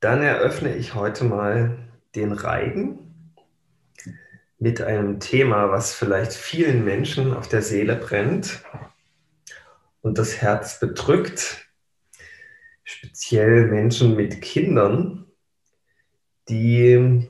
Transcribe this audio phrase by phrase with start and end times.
[0.00, 1.76] Dann eröffne ich heute mal
[2.14, 3.34] den Reigen
[4.58, 8.62] mit einem Thema, was vielleicht vielen Menschen auf der Seele brennt
[10.00, 11.68] und das Herz bedrückt,
[12.84, 15.26] speziell Menschen mit Kindern,
[16.48, 17.28] die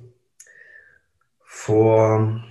[1.43, 2.45] vor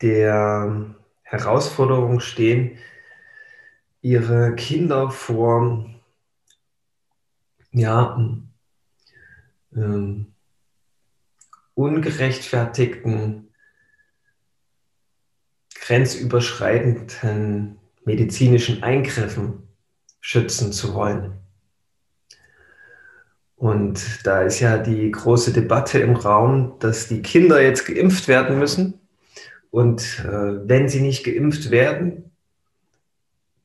[0.00, 2.78] der Herausforderung stehen,
[4.00, 5.97] ihre Kinder vor
[7.72, 8.16] ja,
[9.74, 10.32] ähm,
[11.74, 13.48] ungerechtfertigten,
[15.74, 19.68] grenzüberschreitenden medizinischen Eingriffen
[20.20, 21.34] schützen zu wollen.
[23.56, 28.58] Und da ist ja die große Debatte im Raum, dass die Kinder jetzt geimpft werden
[28.58, 29.00] müssen.
[29.70, 32.30] Und äh, wenn sie nicht geimpft werden,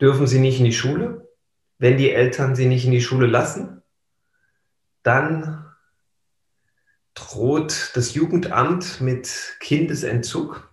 [0.01, 1.29] dürfen sie nicht in die Schule.
[1.77, 3.82] Wenn die Eltern sie nicht in die Schule lassen,
[5.03, 5.65] dann
[7.13, 10.69] droht das Jugendamt mit Kindesentzug.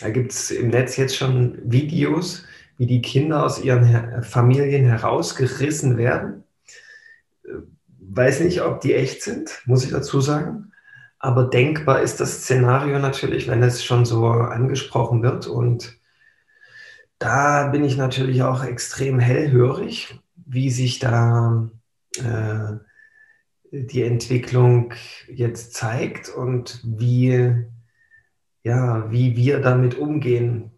[0.00, 2.44] Da gibt es im Netz jetzt schon Videos,
[2.76, 6.44] wie die Kinder aus ihren Familien herausgerissen werden.
[8.00, 10.72] Weiß nicht, ob die echt sind, muss ich dazu sagen.
[11.18, 15.46] Aber denkbar ist das Szenario natürlich, wenn es schon so angesprochen wird.
[15.46, 15.96] Und
[17.18, 21.70] da bin ich natürlich auch extrem hellhörig, wie sich da
[22.16, 22.78] äh,
[23.72, 24.92] die Entwicklung
[25.28, 27.64] jetzt zeigt und wie,
[28.62, 30.70] ja, wie wir damit umgehen.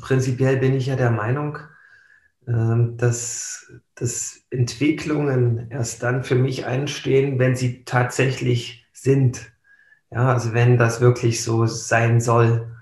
[0.00, 1.58] Prinzipiell bin ich ja der Meinung,
[2.48, 9.52] ähm, dass, dass Entwicklungen erst dann für mich einstehen, wenn sie tatsächlich sind.
[10.10, 12.74] Ja, also wenn das wirklich so sein soll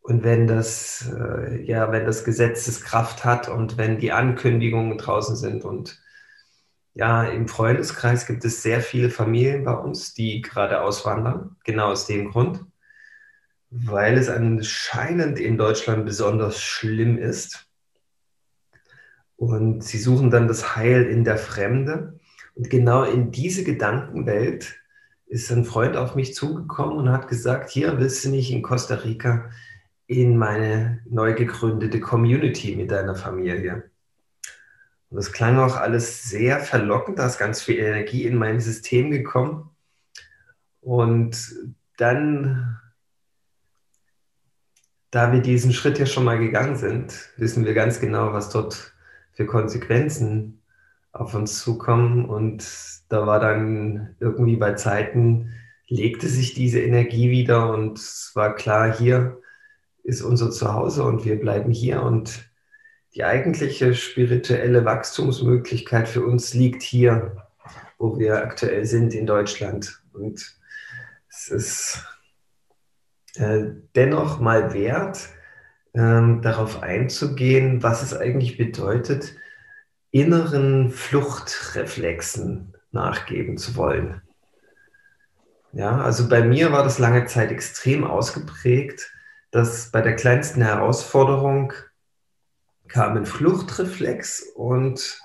[0.00, 5.64] und wenn das, äh, ja, wenn das Gesetzeskraft hat und wenn die Ankündigungen draußen sind
[5.64, 6.00] und
[6.96, 12.06] ja, im Freundeskreis gibt es sehr viele Familien bei uns, die gerade auswandern, genau aus
[12.06, 12.64] dem Grund,
[13.68, 17.68] weil es anscheinend in Deutschland besonders schlimm ist.
[19.36, 22.18] Und sie suchen dann das Heil in der Fremde.
[22.54, 24.80] Und genau in diese Gedankenwelt
[25.26, 28.94] ist ein Freund auf mich zugekommen und hat gesagt, hier willst du nicht in Costa
[28.94, 29.50] Rica
[30.06, 33.90] in meine neu gegründete Community mit deiner Familie.
[35.10, 39.10] Und das klang auch alles sehr verlockend, da ist ganz viel Energie in mein System
[39.10, 39.70] gekommen.
[40.80, 41.54] Und
[41.96, 42.78] dann,
[45.10, 48.94] da wir diesen Schritt ja schon mal gegangen sind, wissen wir ganz genau, was dort
[49.32, 50.62] für Konsequenzen
[51.12, 52.24] auf uns zukommen.
[52.26, 52.66] Und
[53.08, 55.52] da war dann irgendwie bei Zeiten,
[55.88, 59.40] legte sich diese Energie wieder und es war klar, hier
[60.02, 62.48] ist unser Zuhause und wir bleiben hier und
[63.16, 67.48] die eigentliche spirituelle Wachstumsmöglichkeit für uns liegt hier,
[67.98, 70.02] wo wir aktuell sind in Deutschland.
[70.12, 70.54] Und
[71.30, 72.04] es ist
[73.36, 75.30] äh, dennoch mal wert,
[75.94, 79.34] äh, darauf einzugehen, was es eigentlich bedeutet,
[80.10, 84.20] inneren Fluchtreflexen nachgeben zu wollen.
[85.72, 89.10] Ja, also bei mir war das lange Zeit extrem ausgeprägt,
[89.50, 91.72] dass bei der kleinsten Herausforderung
[92.88, 95.20] kam ein Fluchtreflex und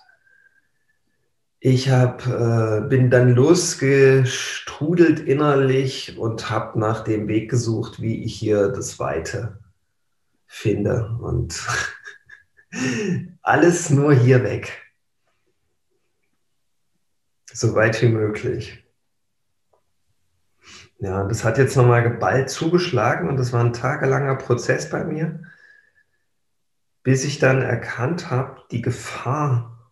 [1.64, 8.34] ich hab, äh, bin dann losgestrudelt innerlich und habe nach dem Weg gesucht, wie ich
[8.34, 9.60] hier das Weite
[10.48, 11.18] finde.
[11.22, 11.62] Und
[13.44, 14.82] alles nur hier weg.
[17.54, 18.84] So weit wie möglich.
[20.98, 25.51] Ja, das hat jetzt nochmal geballt zugeschlagen und das war ein tagelanger Prozess bei mir
[27.04, 29.92] bis ich dann erkannt habe, die Gefahr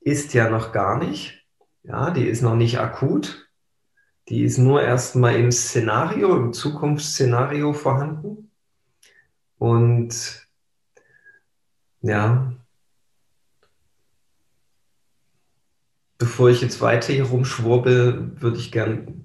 [0.00, 1.46] ist ja noch gar nicht,
[1.82, 3.48] ja, die ist noch nicht akut,
[4.28, 8.50] die ist nur erstmal im Szenario, im Zukunftsszenario vorhanden.
[9.58, 10.46] Und
[12.02, 12.52] ja,
[16.18, 19.24] bevor ich jetzt weiter hier rumschwurbel, würde ich gern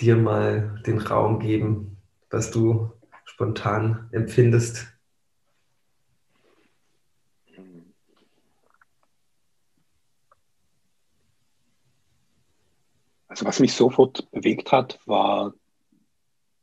[0.00, 1.96] dir mal den Raum geben,
[2.30, 2.92] was du
[3.24, 4.95] spontan empfindest.
[13.36, 15.52] Also was mich sofort bewegt hat, war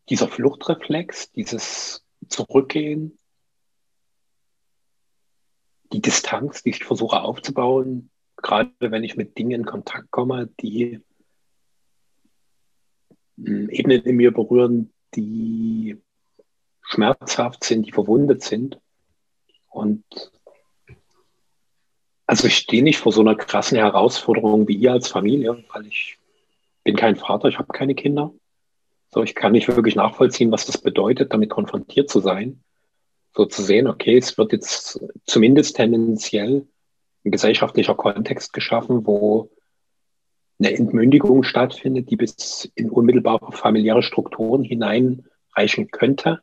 [0.10, 3.20] dieser Fluchtreflex, dieses Zurückgehen,
[5.92, 11.00] die Distanz, die ich versuche aufzubauen, gerade wenn ich mit Dingen in Kontakt komme, die
[13.38, 16.02] hm, Ebenen in mir berühren, die
[16.81, 18.80] schmerzhaft sind, die verwundet sind.
[19.68, 20.04] Und
[22.25, 26.18] Also ich stehe nicht vor so einer krassen Herausforderung wie ihr als Familie, weil ich
[26.83, 28.33] bin kein Vater, ich habe keine Kinder.
[29.09, 32.63] So, ich kann nicht wirklich nachvollziehen, was das bedeutet, damit konfrontiert zu sein.
[33.35, 36.68] So zu sehen, okay, es wird jetzt zumindest tendenziell
[37.25, 39.50] ein gesellschaftlicher Kontext geschaffen, wo
[40.59, 46.41] eine Entmündigung stattfindet, die bis in unmittelbare familiäre Strukturen hineinreichen könnte.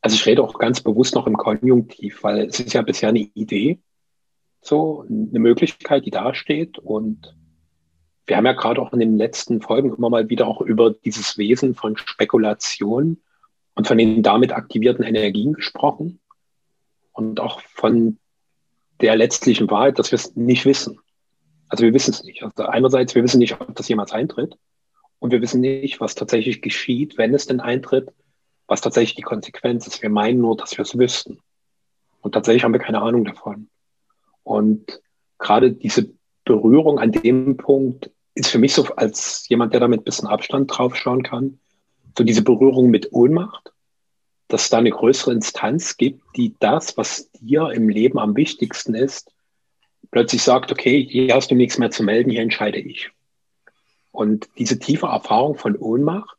[0.00, 3.18] Also ich rede auch ganz bewusst noch im Konjunktiv, weil es ist ja bisher eine
[3.18, 3.80] Idee,
[4.60, 6.78] so eine Möglichkeit, die dasteht.
[6.78, 7.36] Und
[8.28, 11.38] wir haben ja gerade auch in den letzten Folgen immer mal wieder auch über dieses
[11.38, 13.22] Wesen von Spekulation
[13.74, 16.20] und von den damit aktivierten Energien gesprochen
[17.12, 18.18] und auch von
[19.00, 21.00] der letztlichen Wahrheit, dass wir es nicht wissen.
[21.68, 22.42] Also wir wissen es nicht.
[22.42, 24.56] Also einerseits, wir wissen nicht, ob das jemals eintritt
[25.20, 28.12] und wir wissen nicht, was tatsächlich geschieht, wenn es denn eintritt,
[28.66, 30.02] was tatsächlich die Konsequenz ist.
[30.02, 31.40] Wir meinen nur, dass wir es wüssten.
[32.20, 33.70] Und tatsächlich haben wir keine Ahnung davon.
[34.42, 35.00] Und
[35.38, 36.10] gerade diese
[36.44, 40.28] Berührung an dem Punkt ist für mich so als jemand, der da mit ein bisschen
[40.28, 41.58] Abstand drauf schauen kann,
[42.16, 43.72] so diese Berührung mit Ohnmacht,
[44.48, 48.94] dass es da eine größere Instanz gibt, die das, was dir im Leben am wichtigsten
[48.94, 49.32] ist,
[50.10, 53.10] plötzlich sagt, okay, hier hast du nichts mehr zu melden, hier entscheide ich.
[54.10, 56.38] Und diese tiefe Erfahrung von Ohnmacht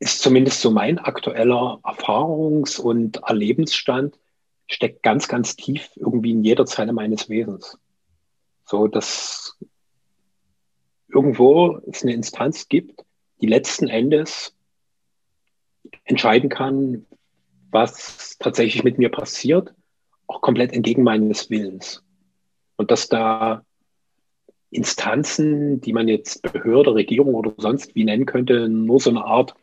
[0.00, 4.18] ist zumindest so mein aktueller Erfahrungs- und Erlebensstand,
[4.66, 7.78] steckt ganz, ganz tief irgendwie in jeder Zeile meines Wesens.
[8.64, 9.58] So, dass
[11.12, 13.04] irgendwo es eine Instanz gibt,
[13.40, 14.54] die letzten Endes
[16.04, 17.06] entscheiden kann,
[17.70, 19.74] was tatsächlich mit mir passiert,
[20.26, 22.02] auch komplett entgegen meines Willens.
[22.76, 23.64] Und dass da
[24.70, 29.54] Instanzen, die man jetzt Behörde, Regierung oder sonst wie nennen könnte, nur so eine Art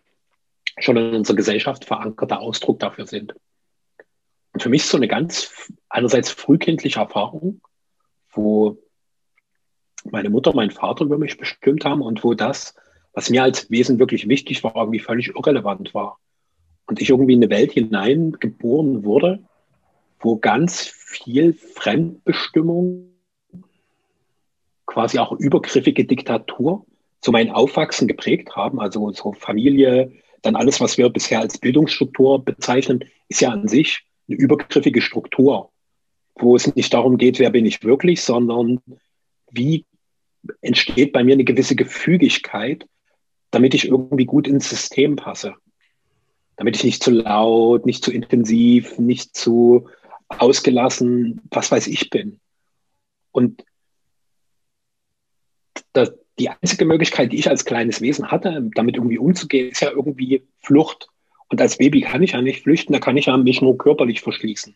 [0.80, 3.34] schon in unserer Gesellschaft verankerter Ausdruck dafür sind.
[4.54, 7.62] Und für mich ist so eine ganz einerseits frühkindliche Erfahrung,
[8.32, 8.78] wo
[10.04, 12.76] meine Mutter, mein Vater über mich bestimmt haben und wo das,
[13.14, 16.20] was mir als Wesen wirklich wichtig war, irgendwie völlig irrelevant war.
[16.88, 19.40] Und ich irgendwie in eine Welt hineingeboren wurde,
[20.20, 23.12] wo ganz viel Fremdbestimmung,
[24.86, 26.86] quasi auch übergriffige Diktatur,
[27.24, 28.80] so mein Aufwachsen geprägt haben.
[28.80, 34.06] Also so Familie, dann alles, was wir bisher als Bildungsstruktur bezeichnen, ist ja an sich
[34.28, 35.72] eine übergriffige Struktur,
[36.36, 38.82] wo es nicht darum geht, wer bin ich wirklich, sondern
[39.52, 39.86] wie
[40.62, 42.88] entsteht bei mir eine gewisse Gefügigkeit,
[43.52, 45.56] damit ich irgendwie gut ins System passe.
[46.56, 49.90] Damit ich nicht zu laut, nicht zu intensiv, nicht zu
[50.30, 52.40] ausgelassen, was weiß ich bin.
[53.32, 53.64] Und
[55.94, 59.92] das, die einzige Möglichkeit, die ich als kleines Wesen hatte, damit irgendwie umzugehen, ist ja
[59.92, 61.08] irgendwie Flucht.
[61.50, 64.22] Und als Baby kann ich ja nicht flüchten, da kann ich ja mich nur körperlich
[64.22, 64.76] verschließen.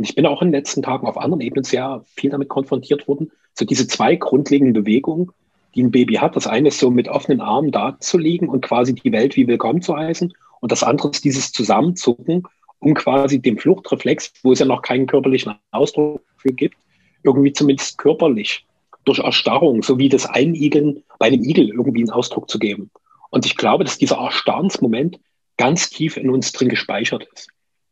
[0.00, 3.06] Und ich bin auch in den letzten Tagen auf anderen Ebenen sehr viel damit konfrontiert
[3.06, 3.30] worden.
[3.52, 5.30] So diese zwei grundlegenden Bewegungen,
[5.74, 6.36] die ein Baby hat.
[6.36, 9.46] Das eine ist so mit offenen Armen da zu liegen und quasi die Welt wie
[9.46, 10.32] willkommen zu heißen.
[10.60, 12.44] Und das andere ist dieses Zusammenzucken,
[12.78, 16.78] um quasi dem Fluchtreflex, wo es ja noch keinen körperlichen Ausdruck für gibt,
[17.22, 18.64] irgendwie zumindest körperlich
[19.04, 22.90] durch Erstarrung, so wie das Einigeln bei einem Igel irgendwie einen Ausdruck zu geben.
[23.28, 25.20] Und ich glaube, dass dieser Erstarrensmoment
[25.58, 27.50] ganz tief in uns drin gespeichert ist.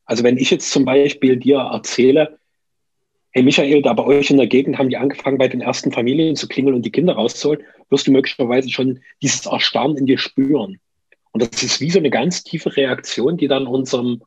[0.08, 2.38] Also wenn ich jetzt zum Beispiel dir erzähle,
[3.30, 6.34] hey Michael, da bei euch in der Gegend haben die angefangen, bei den ersten Familien
[6.34, 10.80] zu klingeln und die Kinder rauszuholen, wirst du möglicherweise schon dieses Erstarren in dir spüren.
[11.32, 14.22] Und das ist wie so eine ganz tiefe Reaktion, die dann in unserem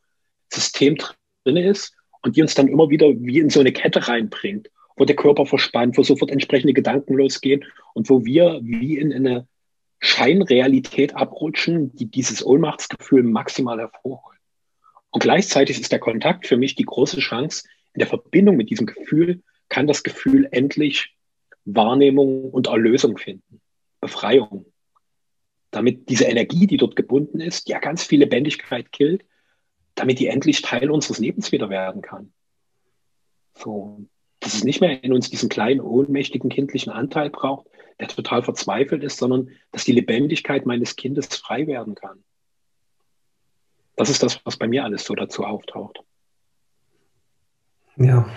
[0.53, 0.97] System
[1.43, 4.69] drin ist und die uns dann immer wieder wie in so eine Kette reinbringt
[5.01, 9.47] wo der Körper verspannt, wo sofort entsprechende Gedanken losgehen und wo wir wie in eine
[10.00, 14.38] Scheinrealität abrutschen, die dieses Ohnmachtsgefühl maximal hervorholt.
[15.12, 18.88] Und gleichzeitig ist der Kontakt für mich die große Chance, in der Verbindung mit diesem
[18.88, 21.15] Gefühl kann das Gefühl endlich
[21.65, 23.62] Wahrnehmung und Erlösung finden,
[24.00, 24.65] Befreiung.
[25.70, 29.25] Damit diese Energie, die dort gebunden ist, ja ganz viel Lebendigkeit killt,
[29.96, 32.34] damit die endlich Teil unseres Lebens wieder werden kann.
[33.58, 34.06] So,
[34.39, 37.68] dass es nicht mehr in uns diesen kleinen, ohnmächtigen kindlichen Anteil braucht,
[38.00, 42.24] der total verzweifelt ist, sondern dass die Lebendigkeit meines Kindes frei werden kann.
[43.95, 46.00] Das ist das, was bei mir alles so dazu auftaucht.
[47.98, 48.29] Ja,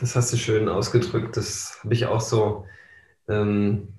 [0.00, 1.36] das hast du schön ausgedrückt.
[1.36, 2.66] Das habe ich auch so
[3.28, 3.94] ähm,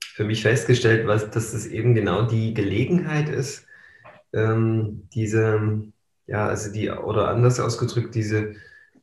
[0.00, 3.66] für mich festgestellt, was, dass es eben genau die Gelegenheit ist,
[4.32, 5.82] ähm, diese,
[6.26, 8.54] ja, also die, oder anders ausgedrückt, diese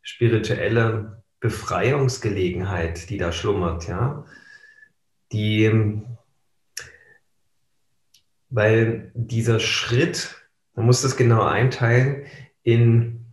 [0.01, 4.25] spirituelle Befreiungsgelegenheit, die da schlummert, ja.
[5.31, 6.01] Die,
[8.49, 10.34] weil dieser Schritt,
[10.75, 12.25] man muss das genau einteilen
[12.63, 13.25] in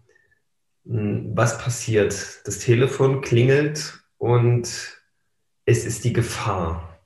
[0.86, 2.40] hm, was passiert?
[2.44, 4.98] Das Telefon klingelt und
[5.64, 6.98] es ist die Gefahr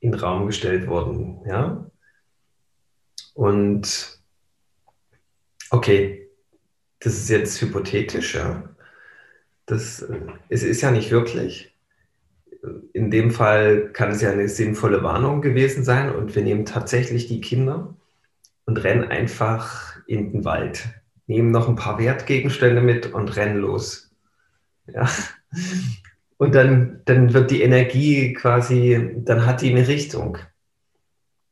[0.00, 1.40] in den Raum gestellt worden.
[1.46, 1.90] Ja?
[3.34, 4.20] Und
[5.70, 6.28] okay,
[7.00, 8.68] das ist jetzt hypothetisch, ja.
[9.66, 11.76] Das, äh, es ist ja nicht wirklich.
[12.92, 17.26] In dem Fall kann es ja eine sinnvolle Warnung gewesen sein und wir nehmen tatsächlich
[17.26, 17.96] die Kinder
[18.66, 20.88] und rennen einfach in den Wald,
[21.26, 24.10] nehmen noch ein paar Wertgegenstände mit und rennen los.
[24.86, 25.08] Ja.
[26.36, 30.38] Und dann, dann wird die Energie quasi, dann hat die eine Richtung.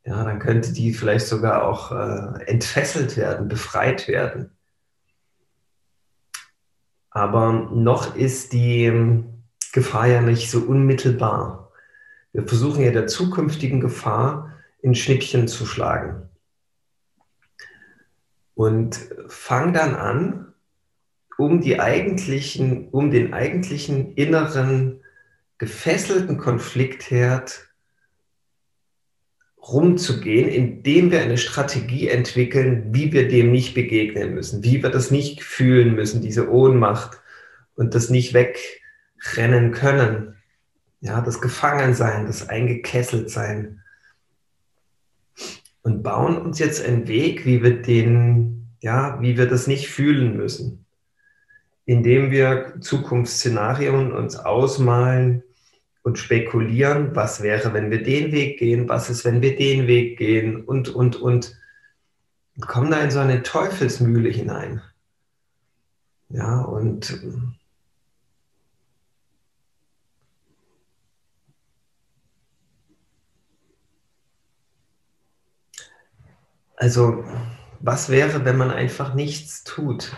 [0.05, 4.51] Ja, dann könnte die vielleicht sogar auch äh, entfesselt werden, befreit werden.
[7.11, 11.71] Aber noch ist die ähm, Gefahr ja nicht so unmittelbar.
[12.33, 16.30] Wir versuchen ja der zukünftigen Gefahr in Schnippchen zu schlagen.
[18.61, 20.53] Und fang dann an,
[21.39, 25.01] um, die eigentlichen, um den eigentlichen inneren
[25.57, 27.71] gefesselten Konfliktherd
[29.57, 35.11] rumzugehen, indem wir eine Strategie entwickeln, wie wir dem nicht begegnen müssen, wie wir das
[35.11, 37.19] nicht fühlen müssen, diese Ohnmacht
[37.77, 40.37] und das nicht wegrennen können.
[41.01, 43.80] Ja, das Gefangensein, das Eingekesseltsein.
[45.83, 50.37] Und bauen uns jetzt einen Weg, wie wir den, ja, wie wir das nicht fühlen
[50.37, 50.85] müssen.
[51.87, 55.43] Indem wir Zukunftsszenarien uns ausmalen,
[56.03, 60.19] und spekulieren, was wäre, wenn wir den Weg gehen, was ist, wenn wir den Weg
[60.19, 61.61] gehen und, und, und,
[62.57, 64.81] und kommen da in so eine Teufelsmühle hinein.
[66.31, 67.21] Ja, und
[76.81, 77.25] also,
[77.81, 80.17] was wäre, wenn man einfach nichts tut?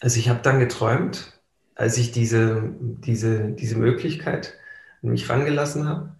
[0.00, 1.40] Also ich habe dann geträumt,
[1.74, 4.54] als ich diese, diese, diese Möglichkeit
[5.02, 6.16] an mich rangelassen habe,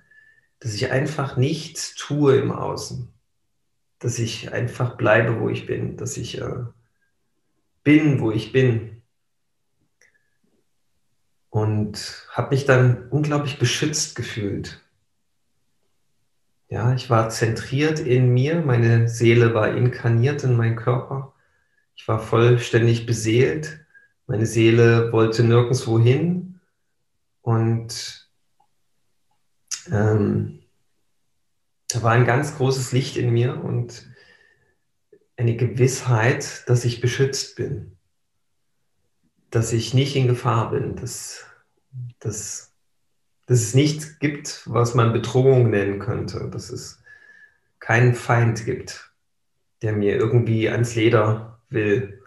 [0.58, 3.12] dass ich einfach nichts tue im Außen.
[4.00, 5.96] Dass ich einfach bleibe, wo ich bin.
[5.96, 6.64] Dass ich äh,
[7.84, 8.95] bin, wo ich bin.
[11.56, 14.84] Und habe mich dann unglaublich beschützt gefühlt.
[16.68, 21.32] Ja, ich war zentriert in mir, meine Seele war inkarniert in meinen Körper.
[21.94, 23.80] Ich war vollständig beseelt.
[24.26, 26.60] Meine Seele wollte nirgendwo hin.
[27.40, 28.30] Und
[29.90, 30.58] ähm,
[31.88, 34.06] da war ein ganz großes Licht in mir und
[35.38, 37.96] eine Gewissheit, dass ich beschützt bin.
[39.48, 40.96] Dass ich nicht in Gefahr bin.
[40.96, 41.45] Dass,
[42.20, 42.72] dass,
[43.46, 46.48] dass es nichts gibt, was man Bedrohung nennen könnte.
[46.50, 47.02] Dass es
[47.80, 49.12] keinen Feind gibt,
[49.82, 52.22] der mir irgendwie ans Leder will.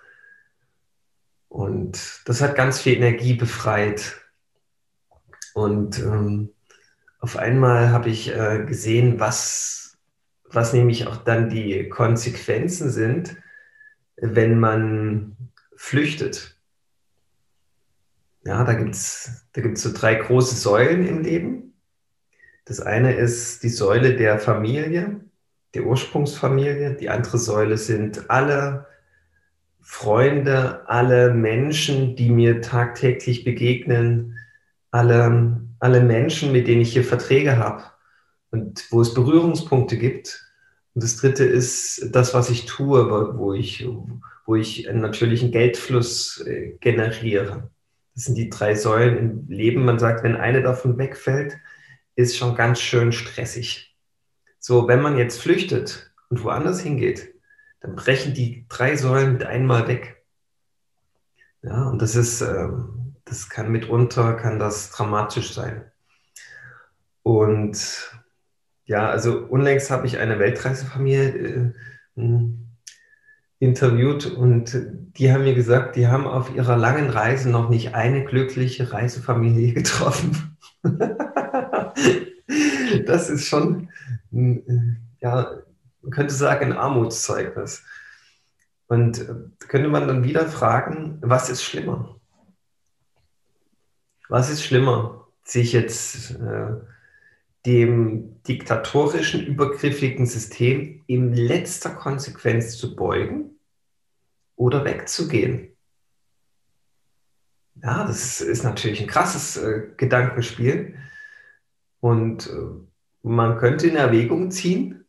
[1.47, 4.15] Und das hat ganz viel Energie befreit.
[5.53, 6.53] Und ähm,
[7.19, 9.97] auf einmal habe ich äh, gesehen, was,
[10.45, 13.35] was nämlich auch dann die Konsequenzen sind,
[14.15, 15.35] wenn man
[15.75, 16.58] flüchtet.
[18.43, 21.73] Ja, da gibt es da gibt's so drei große Säulen im Leben.
[22.65, 25.21] Das eine ist die Säule der Familie,
[25.73, 26.95] der Ursprungsfamilie.
[26.95, 28.85] Die andere Säule sind alle
[29.81, 34.37] Freunde, alle Menschen, die mir tagtäglich begegnen,
[34.91, 37.83] alle, alle Menschen, mit denen ich hier Verträge habe
[38.51, 40.45] und wo es Berührungspunkte gibt.
[40.93, 43.87] Und das dritte ist das, was ich tue, wo ich,
[44.45, 47.71] wo ich einen natürlichen Geldfluss äh, generiere.
[48.19, 49.85] Das sind die drei Säulen im Leben.
[49.85, 51.57] Man sagt, wenn eine davon wegfällt,
[52.17, 53.95] ist schon ganz schön stressig.
[54.59, 57.33] So, wenn man jetzt flüchtet und woanders hingeht,
[57.79, 60.21] dann brechen die drei Säulen mit einmal weg.
[61.61, 65.89] Ja, und das ist, ähm, das kann mitunter, kann das dramatisch sein.
[67.23, 68.19] Und
[68.83, 71.73] ja, also unlängst habe ich eine Weltreisefamilie
[72.17, 72.21] äh,
[73.59, 74.77] interviewt und
[75.17, 79.73] die haben mir gesagt, die haben auf ihrer langen Reise noch nicht eine glückliche Reisefamilie
[79.79, 80.57] getroffen.
[83.05, 83.89] das ist schon,
[84.31, 84.61] äh,
[85.19, 85.57] ja,
[86.01, 87.83] man könnte sagen, ein Armutszeugnis.
[88.87, 89.35] Und äh,
[89.67, 92.15] könnte man dann wieder fragen, was ist schlimmer?
[94.29, 96.75] Was ist schlimmer, sich jetzt äh,
[97.65, 103.59] dem diktatorischen, übergriffigen System in letzter Konsequenz zu beugen
[104.55, 105.75] oder wegzugehen?
[107.81, 110.97] Ja, das ist natürlich ein krasses äh, Gedankenspiel.
[112.01, 112.87] Und äh,
[113.21, 115.05] man könnte in Erwägung ziehen,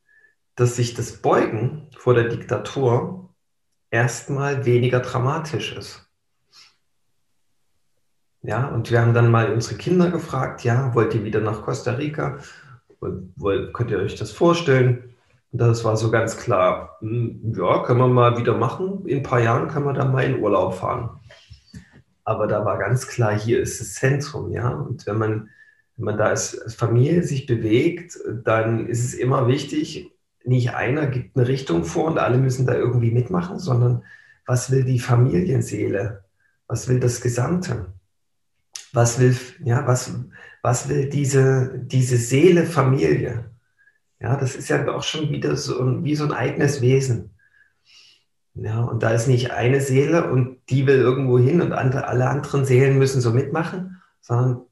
[0.54, 3.34] dass sich das Beugen vor der Diktatur
[3.90, 6.09] erstmal weniger dramatisch ist.
[8.42, 11.92] Ja, und wir haben dann mal unsere Kinder gefragt, ja, wollt ihr wieder nach Costa
[11.92, 12.38] Rica?
[13.00, 15.14] Könnt ihr euch das vorstellen?
[15.52, 19.06] Und das war so ganz klar, hm, ja, können wir mal wieder machen.
[19.06, 21.20] In ein paar Jahren können wir dann mal in Urlaub fahren.
[22.24, 24.70] Aber da war ganz klar, hier ist das Zentrum, ja.
[24.70, 25.50] Und wenn man,
[25.96, 30.12] wenn man da als Familie sich bewegt, dann ist es immer wichtig,
[30.44, 34.04] nicht einer gibt eine Richtung vor und alle müssen da irgendwie mitmachen, sondern
[34.46, 36.24] was will die Familienseele?
[36.66, 37.92] Was will das Gesamte?
[38.92, 40.14] Was will, ja, was,
[40.62, 43.50] was will diese, diese Seele Familie?
[44.20, 47.30] Ja, das ist ja auch schon wieder so wie so ein eigenes Wesen.
[48.54, 52.28] Ja, und da ist nicht eine Seele und die will irgendwo hin und andere, alle
[52.28, 54.62] anderen Seelen müssen so mitmachen, sondern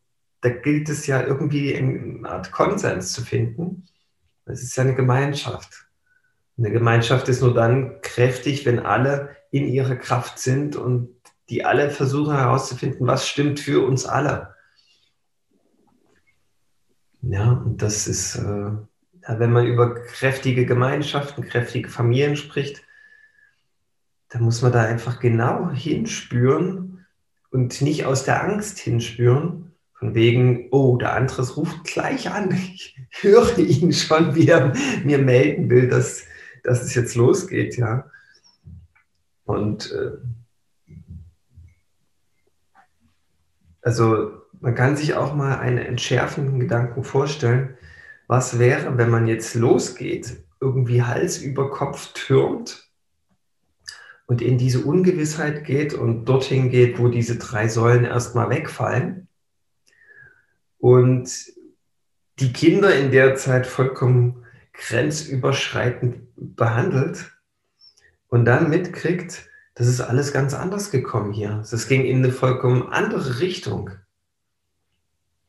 [0.41, 3.87] da gilt es ja irgendwie eine Art Konsens zu finden.
[4.45, 5.87] Es ist ja eine Gemeinschaft.
[6.59, 11.18] Eine Gemeinschaft ist nur dann kräftig, wenn alle in ihrer Kraft sind und
[11.51, 14.55] die alle versuchen herauszufinden, was stimmt für uns alle.
[17.23, 18.71] Ja, und das ist, äh,
[19.27, 22.83] wenn man über kräftige Gemeinschaften, kräftige Familien spricht,
[24.29, 27.07] dann muss man da einfach genau hinspüren
[27.51, 32.51] und nicht aus der Angst hinspüren, von wegen, oh, der andere ruft gleich an.
[32.75, 36.25] Ich höre ihn schon, wie er mir melden will, dass,
[36.63, 38.09] dass es jetzt losgeht, ja.
[39.45, 40.19] Und äh,
[43.89, 47.79] also man kann sich auch mal einen entschärfenden Gedanken vorstellen.
[48.27, 52.87] Was wäre, wenn man jetzt losgeht, irgendwie Hals über Kopf türmt
[54.27, 59.27] und in diese Ungewissheit geht und dorthin geht, wo diese drei Säulen erstmal wegfallen
[60.77, 61.31] und
[62.41, 67.33] die Kinder in der Zeit vollkommen grenzüberschreitend behandelt
[68.29, 71.61] und dann mitkriegt, das ist alles ganz anders gekommen hier.
[71.61, 73.91] Es ging in eine vollkommen andere Richtung.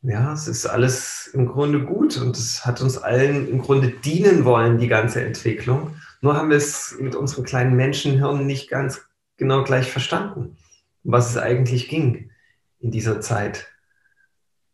[0.02, 4.44] Ja, es ist alles im Grunde gut und es hat uns allen im Grunde dienen
[4.44, 5.96] wollen, die ganze Entwicklung.
[6.20, 9.02] Nur haben wir es mit unserem kleinen Menschenhirn nicht ganz
[9.36, 10.56] genau gleich verstanden,
[11.02, 12.30] um was es eigentlich ging
[12.78, 13.66] in dieser Zeit.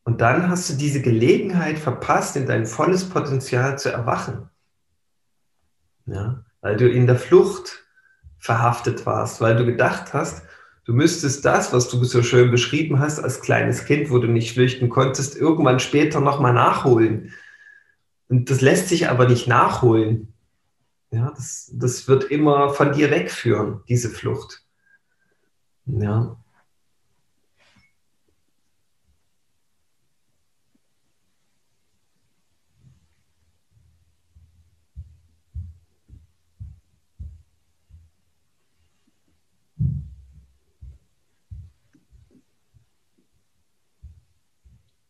[0.04, 4.50] Und dann hast du diese Gelegenheit verpasst, in dein volles Potenzial zu erwachen.
[6.04, 7.85] Ja, weil du in der Flucht
[8.38, 10.44] verhaftet warst, weil du gedacht hast,
[10.84, 14.54] du müsstest das, was du so schön beschrieben hast als kleines Kind, wo du nicht
[14.54, 17.32] flüchten konntest, irgendwann später nochmal nachholen.
[18.28, 20.32] Und das lässt sich aber nicht nachholen.
[21.10, 24.64] Ja, das, das wird immer von dir wegführen, diese Flucht.
[25.86, 26.36] Ja.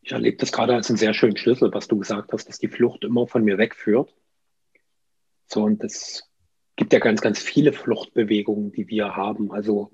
[0.07, 2.69] Ich erlebe das gerade als einen sehr schönen Schlüssel, was du gesagt hast, dass die
[2.69, 4.15] Flucht immer von mir wegführt.
[5.47, 6.31] So, und es
[6.77, 9.51] gibt ja ganz, ganz viele Fluchtbewegungen, die wir haben.
[9.51, 9.91] Also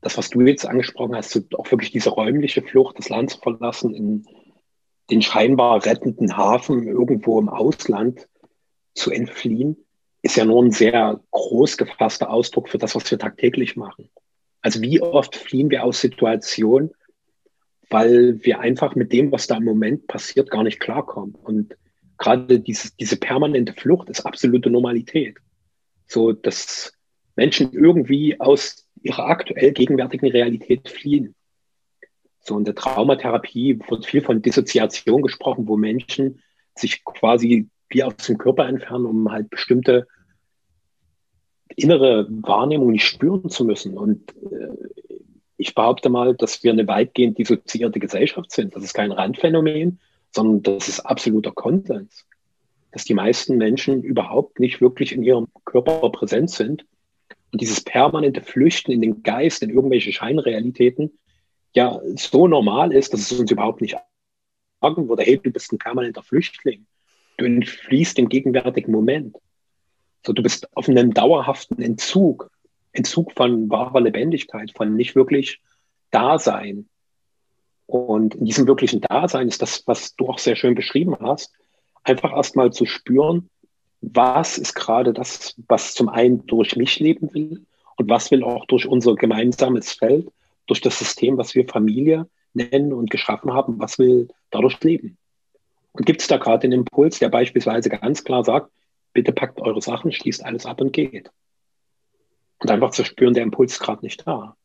[0.00, 3.94] das, was du jetzt angesprochen hast, auch wirklich diese räumliche Flucht, das Land zu verlassen,
[3.94, 4.24] in
[5.10, 8.26] den scheinbar rettenden Hafen irgendwo im Ausland
[8.94, 9.76] zu entfliehen,
[10.22, 14.08] ist ja nur ein sehr groß gefasster Ausdruck für das, was wir tagtäglich machen.
[14.62, 16.94] Also wie oft fliehen wir aus Situationen,
[17.90, 21.34] weil wir einfach mit dem, was da im Moment passiert, gar nicht klarkommen.
[21.34, 21.76] Und
[22.18, 25.38] gerade diese, diese permanente Flucht ist absolute Normalität.
[26.06, 26.92] So, dass
[27.36, 31.34] Menschen irgendwie aus ihrer aktuell gegenwärtigen Realität fliehen.
[32.40, 36.42] So, in der Traumatherapie wird viel von Dissoziation gesprochen, wo Menschen
[36.74, 40.06] sich quasi wie aus dem Körper entfernen, um halt bestimmte
[41.76, 43.96] innere Wahrnehmung nicht spüren zu müssen.
[43.96, 45.07] Und äh,
[45.58, 48.74] ich behaupte mal, dass wir eine weitgehend dissoziierte Gesellschaft sind.
[48.74, 49.98] Das ist kein Randphänomen,
[50.30, 52.24] sondern das ist absoluter Konsens.
[52.92, 56.86] Dass die meisten Menschen überhaupt nicht wirklich in ihrem Körper präsent sind.
[57.50, 61.18] Und dieses permanente Flüchten in den Geist, in irgendwelche Scheinrealitäten,
[61.74, 63.96] ja so normal ist, dass es uns überhaupt nicht
[64.80, 66.86] sagen würde, hey, du bist ein permanenter Flüchtling.
[67.36, 69.36] Du entfließt dem gegenwärtigen Moment.
[70.24, 72.50] So, du bist auf einem dauerhaften Entzug
[72.98, 75.60] Entzug von wahrer Lebendigkeit, von nicht wirklich
[76.10, 76.88] Dasein.
[77.86, 81.52] Und in diesem wirklichen Dasein ist das, was du auch sehr schön beschrieben hast,
[82.04, 83.48] einfach erstmal zu spüren,
[84.00, 88.66] was ist gerade das, was zum einen durch mich leben will und was will auch
[88.66, 90.28] durch unser gemeinsames Feld,
[90.66, 95.16] durch das System, was wir Familie nennen und geschaffen haben, was will dadurch leben.
[95.92, 98.70] Und gibt es da gerade den Impuls, der beispielsweise ganz klar sagt,
[99.12, 101.30] bitte packt eure Sachen, schließt alles ab und geht.
[102.60, 104.56] Und einfach zu spüren, der Impuls ist gerade nicht da.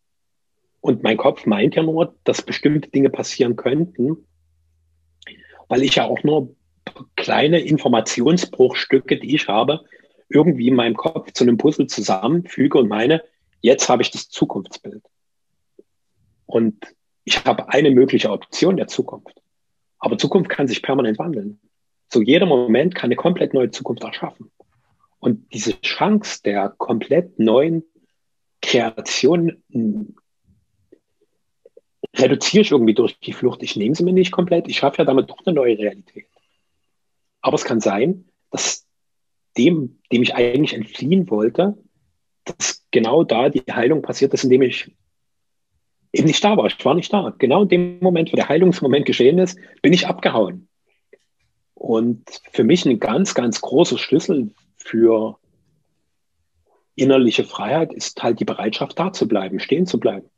[0.81, 4.27] Und mein Kopf meint ja nur, dass bestimmte Dinge passieren könnten,
[5.69, 6.55] weil ich ja auch nur
[7.15, 9.85] kleine Informationsbruchstücke, die ich habe,
[10.27, 13.23] irgendwie in meinem Kopf zu einem Puzzle zusammenfüge und meine,
[13.61, 15.03] jetzt habe ich das Zukunftsbild.
[16.45, 16.85] Und
[17.23, 19.41] ich habe eine mögliche Option der Zukunft.
[19.99, 21.59] Aber Zukunft kann sich permanent wandeln.
[22.11, 24.51] So jeder Moment kann eine komplett neue Zukunft erschaffen.
[25.23, 27.85] Und diese Chance der komplett neuen
[28.61, 30.17] Kreation hm,
[32.13, 33.63] reduziere ich irgendwie durch die Flucht.
[33.63, 34.67] Ich nehme sie mir nicht komplett.
[34.67, 36.27] Ich schaffe ja damit doch eine neue Realität.
[37.39, 38.85] Aber es kann sein, dass
[39.57, 41.77] dem, dem ich eigentlich entfliehen wollte,
[42.43, 44.93] dass genau da die Heilung passiert ist, indem ich
[46.11, 46.65] eben nicht da war.
[46.65, 47.33] Ich war nicht da.
[47.37, 50.67] Genau in dem Moment, wo der Heilungsmoment geschehen ist, bin ich abgehauen.
[51.75, 55.37] Und für mich ein ganz, ganz großer Schlüssel für
[56.95, 60.29] innerliche Freiheit ist halt die Bereitschaft, da zu bleiben, stehen zu bleiben.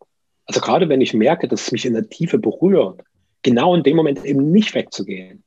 [0.45, 3.01] Also gerade wenn ich merke, dass es mich in der Tiefe berührt,
[3.41, 5.43] genau in dem Moment eben nicht wegzugehen.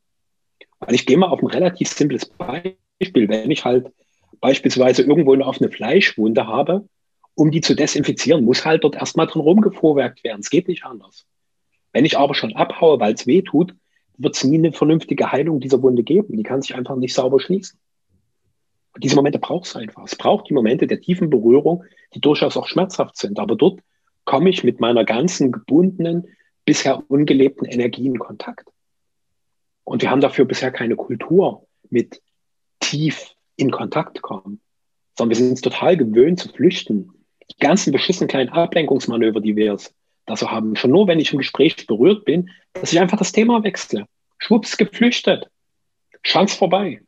[0.80, 3.28] Weil ich gehe mal auf ein relativ simples Beispiel.
[3.28, 3.90] Wenn ich halt
[4.40, 6.88] beispielsweise irgendwo eine offene Fleischwunde habe,
[7.34, 10.40] um die zu desinfizieren, muss halt dort erstmal drin rumgevorwerkt werden.
[10.40, 11.26] Es geht nicht anders.
[11.92, 13.74] Wenn ich aber schon abhaue, weil es weh tut,
[14.16, 16.37] wird es nie eine vernünftige Heilung dieser Wunde geben.
[16.37, 17.78] Die kann sich einfach nicht sauber schließen.
[18.94, 20.05] Und diese Momente braucht es einfach.
[20.05, 23.38] Es braucht die Momente der tiefen Berührung, die durchaus auch schmerzhaft sind.
[23.38, 23.81] Aber dort
[24.24, 26.27] komme ich mit meiner ganzen gebundenen,
[26.64, 28.68] bisher ungelebten Energie in Kontakt.
[29.85, 32.20] Und wir haben dafür bisher keine Kultur mit
[32.81, 34.61] tief in Kontakt kommen,
[35.16, 37.11] sondern wir sind es total gewöhnt zu flüchten.
[37.51, 39.79] Die ganzen beschissenen kleinen Ablenkungsmanöver, die wir
[40.27, 43.33] da so haben, schon nur, wenn ich im Gespräch berührt bin, dass ich einfach das
[43.33, 44.07] Thema wechsle.
[44.37, 45.48] Schwupps, geflüchtet.
[46.22, 47.01] Chance vorbei.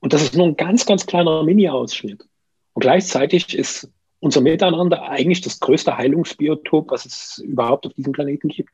[0.00, 2.26] Und das ist nur ein ganz, ganz kleiner Mini-Ausschnitt.
[2.74, 8.48] Und gleichzeitig ist unser Miteinander eigentlich das größte Heilungsbiotop, was es überhaupt auf diesem Planeten
[8.48, 8.72] gibt.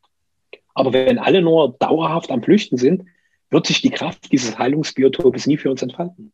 [0.74, 3.04] Aber wenn alle nur dauerhaft am Flüchten sind,
[3.50, 6.32] wird sich die Kraft dieses Heilungsbiotopes nie für uns entfalten.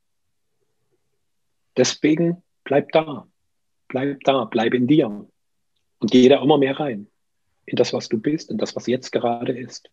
[1.77, 3.27] Deswegen bleib da,
[3.89, 7.09] bleib da, bleib in dir und geh da immer mehr rein
[7.67, 9.91] in das, was du bist, in das, was jetzt gerade ist.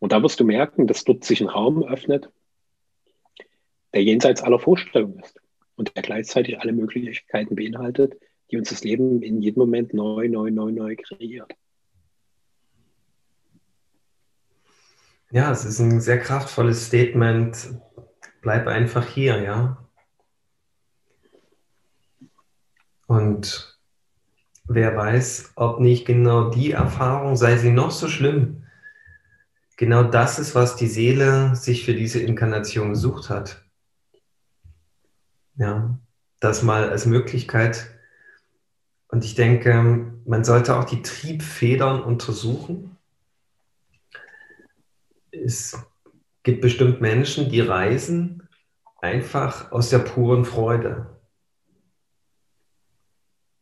[0.00, 2.30] Und da wirst du merken, dass dort sich ein Raum öffnet,
[3.94, 5.40] der jenseits aller Vorstellungen ist
[5.76, 8.14] und der gleichzeitig alle Möglichkeiten beinhaltet,
[8.50, 11.52] die uns das Leben in jedem Moment neu, neu, neu, neu kreiert.
[15.30, 17.74] Ja, es ist ein sehr kraftvolles Statement.
[18.40, 19.86] Bleib einfach hier, ja.
[23.06, 23.78] Und
[24.64, 28.64] wer weiß, ob nicht genau die Erfahrung, sei sie noch so schlimm,
[29.76, 33.67] genau das ist, was die Seele sich für diese Inkarnation gesucht hat.
[35.58, 35.98] Ja,
[36.40, 37.90] das mal als Möglichkeit.
[39.08, 42.98] Und ich denke, man sollte auch die Triebfedern untersuchen
[45.44, 45.76] es
[46.42, 48.48] gibt bestimmt Menschen, die reisen
[49.00, 51.18] einfach aus der puren Freude.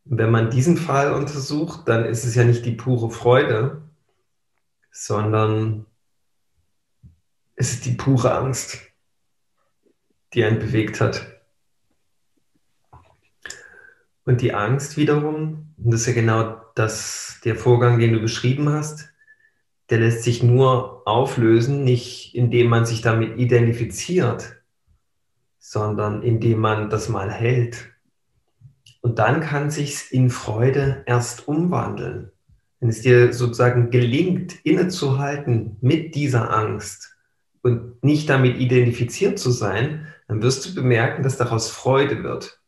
[0.05, 3.81] Wenn man diesen Fall untersucht, dann ist es ja nicht die pure Freude,
[4.91, 5.85] sondern
[7.55, 8.79] es ist die pure Angst,
[10.33, 11.36] die einen bewegt hat.
[14.27, 18.67] Und die Angst wiederum, und das ist ja genau das, der Vorgang, den du beschrieben
[18.67, 19.13] hast,
[19.89, 24.57] der lässt sich nur auflösen, nicht indem man sich damit identifiziert,
[25.59, 27.87] sondern indem man das mal hält.
[28.99, 32.29] Und dann kann sich in Freude erst umwandeln.
[32.81, 37.15] Wenn es dir sozusagen gelingt, innezuhalten mit dieser Angst
[37.61, 42.59] und nicht damit identifiziert zu sein, dann wirst du bemerken, dass daraus Freude wird.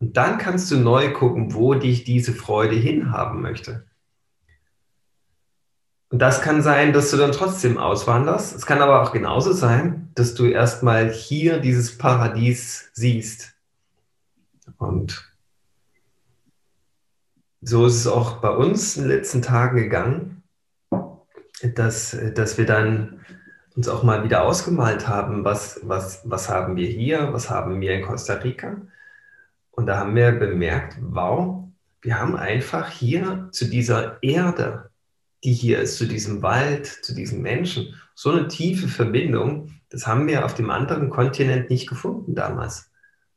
[0.00, 3.86] Und dann kannst du neu gucken, wo dich diese Freude hinhaben möchte.
[6.10, 8.54] Und das kann sein, dass du dann trotzdem auswanderst.
[8.54, 13.54] Es kann aber auch genauso sein, dass du erstmal hier dieses Paradies siehst.
[14.78, 15.34] Und
[17.62, 20.42] so ist es auch bei uns in den letzten Tagen gegangen,
[21.62, 23.20] dass, dass wir dann
[23.74, 27.92] uns auch mal wieder ausgemalt haben, was, was, was haben wir hier, was haben wir
[27.92, 28.76] in Costa Rica.
[29.76, 31.64] Und da haben wir bemerkt, wow,
[32.00, 34.90] wir haben einfach hier zu dieser Erde
[35.44, 38.00] die hier ist, zu diesem Wald, zu diesen Menschen.
[38.14, 42.90] So eine tiefe Verbindung, das haben wir auf dem anderen Kontinent nicht gefunden damals.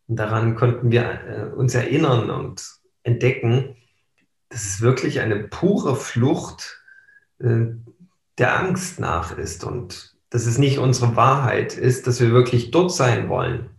[0.08, 2.66] Und daran konnten wir äh, uns erinnern und
[3.04, 3.76] entdecken,
[4.50, 6.82] dass es wirklich eine pure Flucht
[7.40, 7.66] äh,
[8.38, 9.66] der Angst nach ist.
[9.66, 13.70] Und dass es nicht unsere Wahrheit ist, dass wir wirklich dort sein wollen,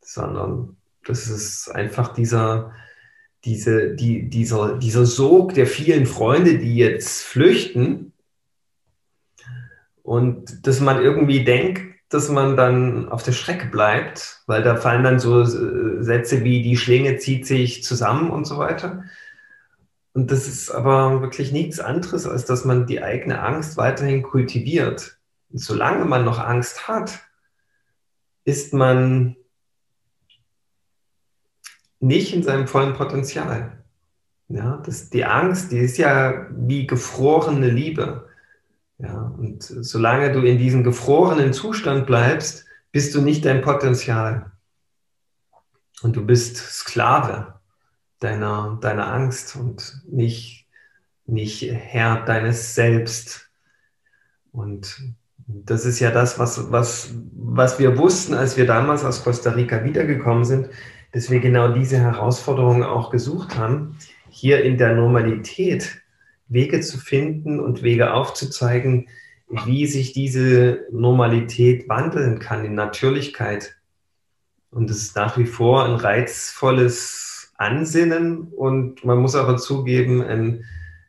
[0.00, 0.76] sondern
[1.06, 2.72] das ist einfach dieser,
[3.44, 8.12] diese, die, dieser, dieser Sog der vielen Freunde, die jetzt flüchten
[10.02, 15.02] und dass man irgendwie denkt, dass man dann auf der Strecke bleibt, weil da fallen
[15.02, 19.04] dann so äh, Sätze wie die Schlinge zieht sich zusammen und so weiter.
[20.12, 25.16] Und das ist aber wirklich nichts anderes, als dass man die eigene Angst weiterhin kultiviert.
[25.50, 27.20] Und solange man noch Angst hat,
[28.44, 29.36] ist man
[32.02, 33.78] nicht in seinem vollen Potenzial.
[34.48, 38.28] Ja, das, die Angst, die ist ja wie gefrorene Liebe.
[38.98, 44.50] Ja, und solange du in diesem gefrorenen Zustand bleibst, bist du nicht dein Potenzial.
[46.02, 47.54] Und du bist Sklave
[48.18, 50.66] deiner, deiner Angst und nicht,
[51.24, 53.48] nicht Herr deines Selbst.
[54.50, 55.14] Und
[55.46, 59.84] das ist ja das, was, was, was wir wussten, als wir damals aus Costa Rica
[59.84, 60.68] wiedergekommen sind,
[61.12, 63.96] dass wir genau diese Herausforderungen auch gesucht haben,
[64.28, 66.02] hier in der Normalität
[66.48, 69.08] Wege zu finden und Wege aufzuzeigen,
[69.64, 73.76] wie sich diese Normalität wandeln kann in Natürlichkeit.
[74.70, 80.64] Und es ist nach wie vor ein reizvolles Ansinnen und man muss aber zugeben, ein,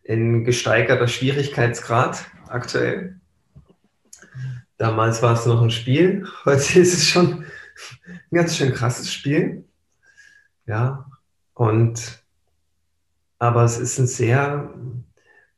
[0.08, 3.20] ein gesteigerter Schwierigkeitsgrad aktuell.
[4.78, 7.46] Damals war es noch ein Spiel, heute ist es schon
[8.06, 9.64] ein ganz schön krasses Spiel.
[10.66, 11.10] Ja,
[11.54, 12.24] und
[13.40, 14.74] aber es ist ein sehr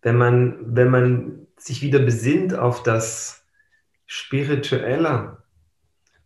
[0.05, 3.43] wenn man, wenn man sich wieder besinnt auf das
[4.05, 5.41] Spirituelle,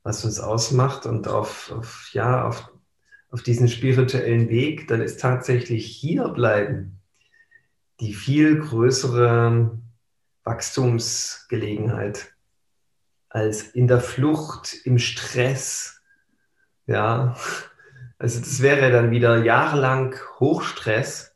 [0.04, 2.70] was uns ausmacht und auf, auf, ja, auf,
[3.32, 7.00] auf diesen spirituellen Weg, dann ist tatsächlich hier bleiben
[8.02, 9.80] die viel größere
[10.44, 12.34] Wachstumsgelegenheit
[13.30, 16.02] als in der Flucht, im Stress.
[16.86, 17.38] Ja,
[18.19, 21.29] also das wäre dann wieder jahrelang Hochstress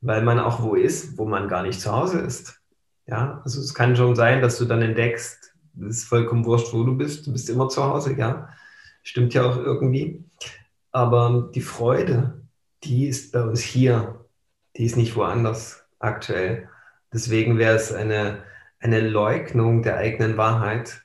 [0.00, 2.60] weil man auch wo ist, wo man gar nicht zu Hause ist.
[3.06, 6.84] Ja, also es kann schon sein, dass du dann entdeckst, es ist vollkommen wurscht, wo
[6.84, 8.48] du bist, du bist immer zu Hause, ja.
[9.02, 10.24] Stimmt ja auch irgendwie.
[10.90, 12.42] Aber die Freude,
[12.82, 14.24] die ist bei uns hier,
[14.76, 16.68] die ist nicht woanders aktuell.
[17.12, 18.42] Deswegen wäre es eine,
[18.80, 21.02] eine Leugnung der eigenen Wahrheit.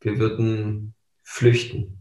[0.00, 1.99] Wir würden flüchten.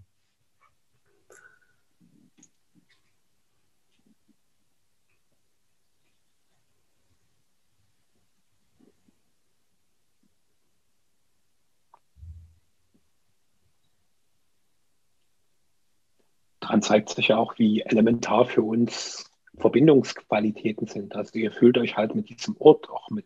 [16.70, 21.16] Daran zeigt sich ja auch, wie elementar für uns Verbindungsqualitäten sind.
[21.16, 23.26] Also ihr fühlt euch halt mit diesem Ort, auch mit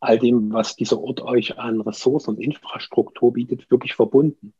[0.00, 4.54] all dem, was dieser Ort euch an Ressourcen und Infrastruktur bietet, wirklich verbunden.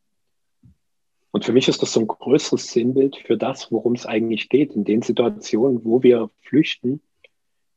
[1.31, 4.72] Und für mich ist das so ein größeres Sinnbild für das, worum es eigentlich geht.
[4.72, 7.01] In den Situationen, wo wir flüchten,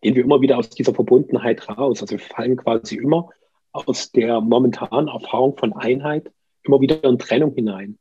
[0.02, 2.02] gehen wir immer wieder aus dieser Verbundenheit raus.
[2.02, 3.30] Also wir fallen quasi immer
[3.72, 6.30] aus der momentanen Erfahrung von Einheit
[6.64, 7.98] immer wieder in Trennung hinein.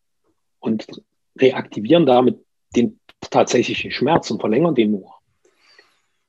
[0.58, 0.86] Und
[1.36, 2.38] reaktivieren damit
[2.76, 5.14] den tatsächlichen Schmerz und verlängern den nur.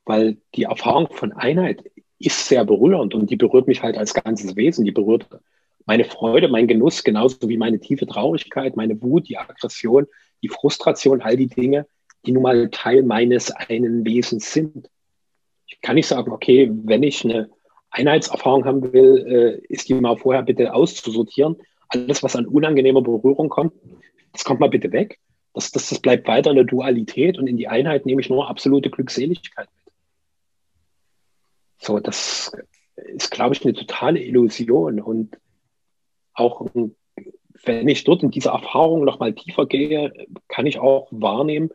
[0.06, 1.84] Weil die Erfahrung von Einheit
[2.20, 4.86] ist sehr berührend und die berührt mich halt als ganzes Wesen.
[4.86, 5.28] Die berührt
[5.86, 10.08] meine Freude, mein Genuss, genauso wie meine tiefe Traurigkeit, meine Wut, die Aggression,
[10.42, 11.88] die Frustration, all die Dinge,
[12.26, 14.90] die nun mal Teil meines einen Wesens sind.
[15.68, 17.50] Ich kann nicht sagen, okay, wenn ich eine
[17.92, 21.58] Einheitserfahrung haben will, äh, ist die mal vorher bitte auszusortieren.
[21.88, 23.74] Alles, was an unangenehmer Berührung kommt,
[24.36, 25.20] das kommt mal bitte weg.
[25.54, 28.50] Das, das, das bleibt weiter in der Dualität und in die Einheit nehme ich nur
[28.50, 29.94] absolute Glückseligkeit mit.
[31.78, 32.52] So, das
[32.96, 35.00] ist, glaube ich, eine totale Illusion.
[35.00, 35.38] Und
[36.34, 40.12] auch wenn ich dort in diese Erfahrung noch mal tiefer gehe,
[40.50, 41.70] kann ich auch wahrnehmen,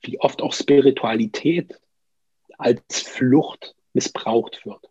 [0.00, 1.78] wie oft auch Spiritualität
[2.56, 4.88] als Flucht missbraucht wird,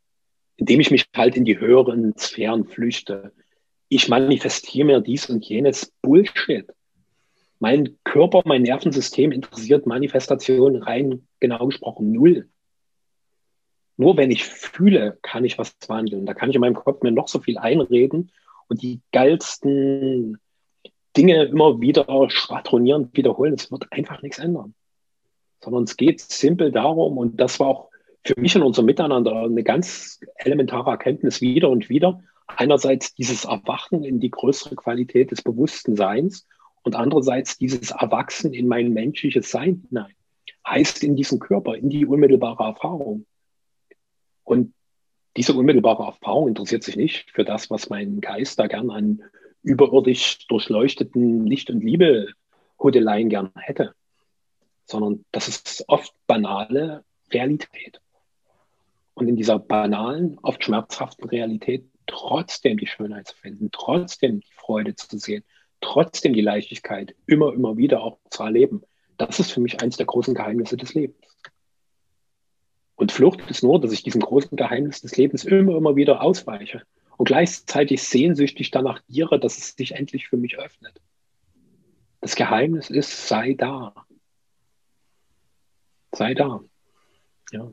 [0.58, 3.32] indem ich mich halt in die höheren Sphären flüchte.
[3.90, 6.68] Ich manifestiere mir dies und jenes Bullshit
[7.60, 12.50] mein Körper, mein Nervensystem interessiert Manifestation rein genau gesprochen null.
[13.98, 16.26] Nur wenn ich fühle, kann ich was wandeln.
[16.26, 18.32] Da kann ich in meinem Kopf mir noch so viel einreden
[18.68, 20.40] und die geilsten
[21.16, 23.56] Dinge immer wieder schwadronierend wiederholen.
[23.56, 24.76] Es wird einfach nichts ändern.
[25.64, 27.90] Sondern es geht simpel darum, und das war auch
[28.24, 32.22] für mich in unserem Miteinander eine ganz elementare Erkenntnis wieder und wieder.
[32.46, 36.46] Einerseits dieses Erwachen in die größere Qualität des bewussten Seins
[36.88, 40.16] und andererseits dieses Erwachsen in mein menschliches Sein hinein.
[40.66, 43.26] Heißt in diesen Körper, in die unmittelbare Erfahrung.
[44.46, 44.74] Und
[45.36, 49.22] diese unmittelbare Erfahrung interessiert sich nicht für das, was mein Geist da gern an
[49.64, 52.28] überirdisch durchleuchteten Licht und Liebe
[52.80, 53.94] Hudeleien gern hätte,
[54.86, 58.00] sondern das ist oft banale Realität.
[59.14, 64.96] Und in dieser banalen, oft schmerzhaften Realität trotzdem die Schönheit zu finden, trotzdem die Freude
[64.96, 65.44] zu sehen,
[65.82, 68.84] trotzdem die Leichtigkeit immer, immer wieder auch zu erleben.
[69.18, 71.18] Das ist für mich eines der großen Geheimnisse des Lebens.
[72.96, 76.82] Und Flucht ist nur, dass ich diesem großen Geheimnis des Lebens immer, immer wieder ausweiche
[77.18, 81.00] und gleichzeitig sehnsüchtig danach giere, dass es sich endlich für mich öffnet.
[82.22, 83.94] Das Geheimnis ist, sei da.
[86.12, 86.62] Sei da.
[87.52, 87.72] Ja.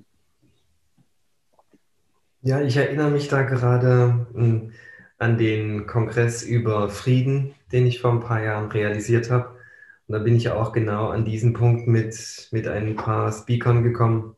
[2.43, 4.73] Ja, ich erinnere mich da gerade hm,
[5.17, 9.58] an den Kongress über Frieden, den ich vor ein paar Jahren realisiert habe.
[10.06, 14.37] Und da bin ich auch genau an diesen Punkt mit, mit ein paar Speakern gekommen,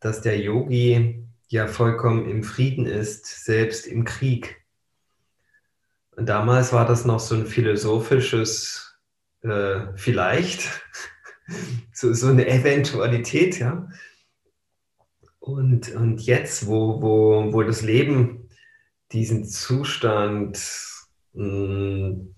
[0.00, 4.64] dass der Yogi ja vollkommen im Frieden ist, selbst im Krieg.
[6.16, 8.98] Und damals war das noch so ein philosophisches
[9.42, 10.82] äh, vielleicht,
[11.92, 13.90] so, so eine Eventualität, ja.
[15.38, 18.48] Und, und jetzt, wo, wo, wo das Leben
[19.12, 20.58] diesen Zustand
[21.34, 22.34] mh, mm,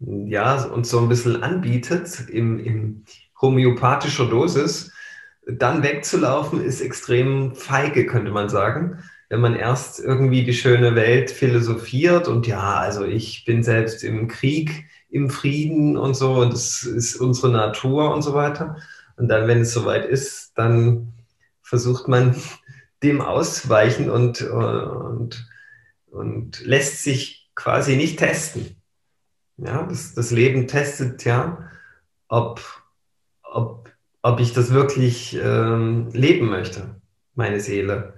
[0.00, 3.04] ja, uns so ein bisschen anbietet im, in
[3.40, 4.92] homöopathischer Dosis,
[5.46, 8.98] dann wegzulaufen ist extrem feige, könnte man sagen.
[9.28, 14.28] Wenn man erst irgendwie die schöne Welt philosophiert und ja, also ich bin selbst im
[14.28, 18.76] Krieg, im Frieden und so und das ist unsere Natur und so weiter.
[19.16, 21.12] Und dann, wenn es soweit ist, dann
[21.62, 22.34] versucht man
[23.02, 25.48] dem auszuweichen und, und,
[26.10, 28.77] und lässt sich quasi nicht testen.
[29.58, 31.68] Ja, das, das Leben testet ja,
[32.28, 32.62] ob,
[33.42, 33.90] ob,
[34.22, 37.00] ob ich das wirklich ähm, leben möchte,
[37.34, 38.14] meine Seele,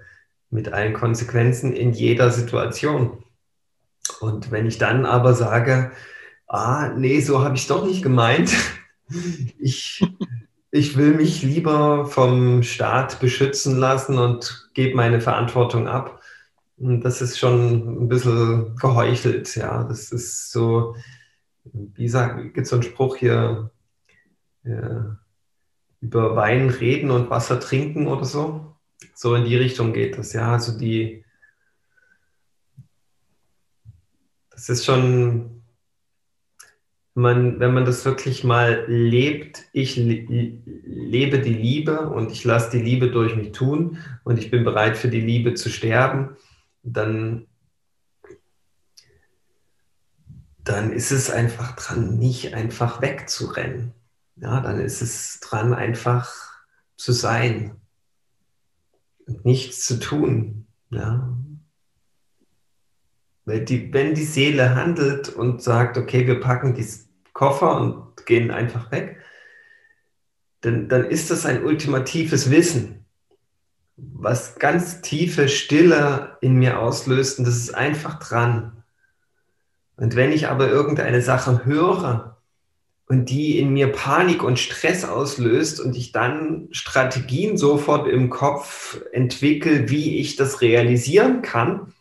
[0.50, 3.24] mit allen Konsequenzen in jeder Situation.
[4.20, 5.92] Und wenn ich dann aber sage,
[6.46, 8.52] ah, nee, so habe ich es doch nicht gemeint,
[9.58, 10.04] ich,
[10.70, 16.20] ich will mich lieber vom Staat beschützen lassen und gebe meine Verantwortung ab.
[16.76, 19.84] Das ist schon ein bisschen geheuchelt, ja.
[19.84, 20.96] Das ist so,
[21.64, 23.70] wie sagt, gibt es so einen Spruch hier,
[24.64, 25.18] ja,
[26.00, 28.76] über Wein reden und Wasser trinken oder so.
[29.14, 30.52] So in die Richtung geht das, ja.
[30.52, 31.24] Also die,
[34.50, 35.60] das ist schon
[37.14, 42.82] man, wenn man das wirklich mal lebt, ich lebe die Liebe und ich lasse die
[42.82, 46.36] Liebe durch mich tun und ich bin bereit für die Liebe zu sterben,
[46.82, 47.46] dann,
[50.70, 53.92] dann ist es einfach dran, nicht einfach wegzurennen.
[54.36, 56.32] Ja, dann ist es dran, einfach
[56.96, 57.76] zu sein
[59.26, 60.66] und nichts zu tun.
[60.90, 61.36] Ja.
[63.44, 66.86] Weil die, wenn die Seele handelt und sagt, okay, wir packen die
[67.32, 69.18] Koffer und gehen einfach weg,
[70.60, 73.06] dann, dann ist das ein ultimatives Wissen,
[73.96, 78.79] was ganz tiefe Stille in mir auslöst und das ist einfach dran.
[80.00, 82.38] Und wenn ich aber irgendeine Sache höre
[83.06, 89.00] und die in mir Panik und Stress auslöst und ich dann Strategien sofort im Kopf
[89.12, 91.92] entwickle, wie ich das realisieren kann,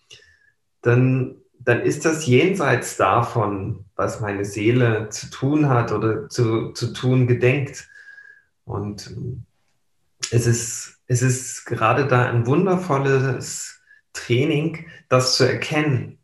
[0.81, 6.93] dann dann ist das jenseits davon, was meine Seele zu tun hat oder zu, zu
[6.93, 7.89] tun gedenkt.
[8.65, 9.13] Und
[10.31, 13.81] es ist, es ist gerade da ein wundervolles
[14.13, 16.18] Training, das zu erkennen.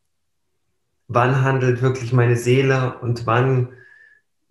[1.08, 3.70] Wann handelt wirklich meine Seele und wann,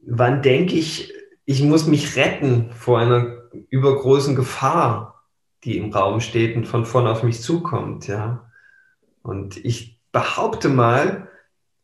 [0.02, 1.12] wann denke ich,
[1.44, 5.24] ich muss mich retten vor einer übergroßen Gefahr,
[5.64, 8.50] die im Raum steht und von vorn auf mich zukommt, ja.
[9.22, 11.28] Und ich behaupte mal,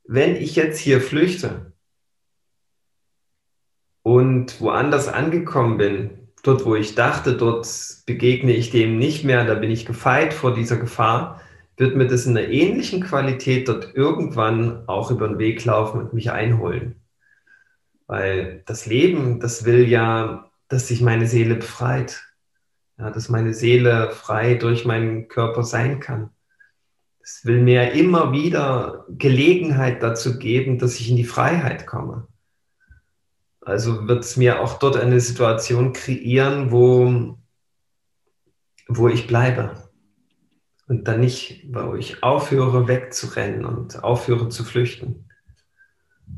[0.04, 1.72] wenn ich jetzt hier flüchte
[4.02, 7.66] und woanders angekommen bin, dort wo ich dachte, dort
[8.06, 11.40] begegne ich dem nicht mehr, da bin ich gefeit vor dieser Gefahr,
[11.80, 16.12] wird mir das in einer ähnlichen Qualität dort irgendwann auch über den Weg laufen und
[16.12, 17.00] mich einholen.
[18.06, 22.22] Weil das Leben, das will ja, dass sich meine Seele befreit.
[22.98, 26.28] Ja, dass meine Seele frei durch meinen Körper sein kann.
[27.18, 32.28] Es will mir immer wieder Gelegenheit dazu geben, dass ich in die Freiheit komme.
[33.62, 37.38] Also wird es mir auch dort eine Situation kreieren, wo,
[38.86, 39.89] wo ich bleibe.
[40.90, 45.24] Und dann nicht, wo ich aufhöre wegzurennen und aufhöre zu flüchten.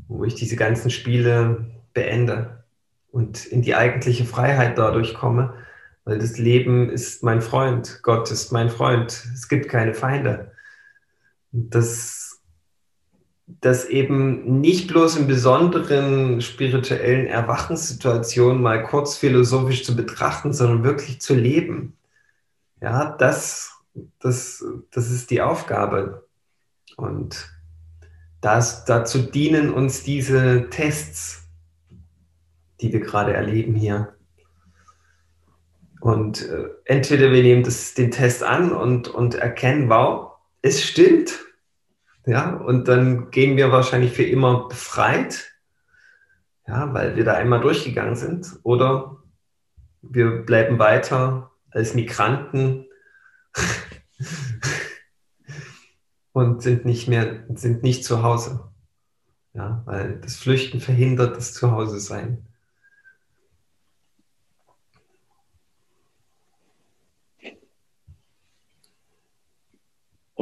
[0.07, 2.63] Wo ich diese ganzen Spiele beende
[3.11, 5.55] und in die eigentliche Freiheit dadurch komme,
[6.05, 10.51] weil das Leben ist mein Freund, Gott ist mein Freund, es gibt keine Feinde.
[11.51, 12.39] Das,
[13.47, 21.19] das eben nicht bloß in besonderen spirituellen Erwachenssituationen mal kurz philosophisch zu betrachten, sondern wirklich
[21.21, 21.97] zu leben.
[22.81, 23.72] Ja, das,
[24.19, 26.27] das, das ist die Aufgabe.
[26.97, 27.49] Und
[28.41, 31.47] das, dazu dienen uns diese Tests,
[32.81, 34.15] die wir gerade erleben hier.
[36.01, 41.39] Und äh, entweder wir nehmen das, den Test an und, und erkennen, wow, es stimmt.
[42.25, 45.53] Ja, und dann gehen wir wahrscheinlich für immer befreit,
[46.67, 48.59] ja, weil wir da einmal durchgegangen sind.
[48.63, 49.17] Oder
[50.01, 52.85] wir bleiben weiter als Migranten
[56.33, 58.71] und sind nicht mehr, sind nicht zu Hause.
[59.53, 62.47] Ja, weil das Flüchten verhindert das Zuhause sein.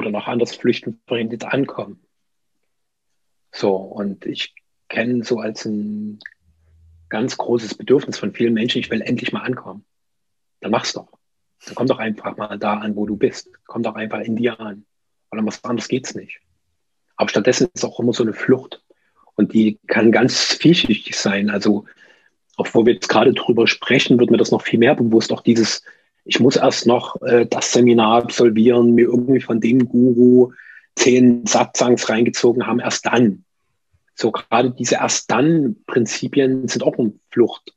[0.01, 2.01] oder noch anders flüchten, verhindert ankommen.
[3.51, 4.53] So, und ich
[4.89, 6.19] kenne so als ein
[7.09, 9.85] ganz großes Bedürfnis von vielen Menschen, ich will endlich mal ankommen.
[10.59, 11.20] Dann mach's doch.
[11.65, 13.49] Dann komm doch einfach mal da an, wo du bist.
[13.65, 14.85] Komm doch einfach in dir an.
[15.31, 16.39] Oder was anderes geht's nicht.
[17.15, 18.81] Aber stattdessen ist auch immer so eine Flucht.
[19.35, 21.49] Und die kann ganz vielschichtig sein.
[21.49, 21.85] Also,
[22.57, 25.31] obwohl wir jetzt gerade drüber sprechen, wird mir das noch viel mehr bewusst.
[25.31, 25.83] Auch dieses,
[26.25, 30.51] ich muss erst noch äh, das Seminar absolvieren, mir irgendwie von dem Guru
[30.95, 33.45] zehn Satsangs reingezogen haben, erst dann.
[34.15, 37.73] So gerade diese erst dann Prinzipien sind auch eine Flucht,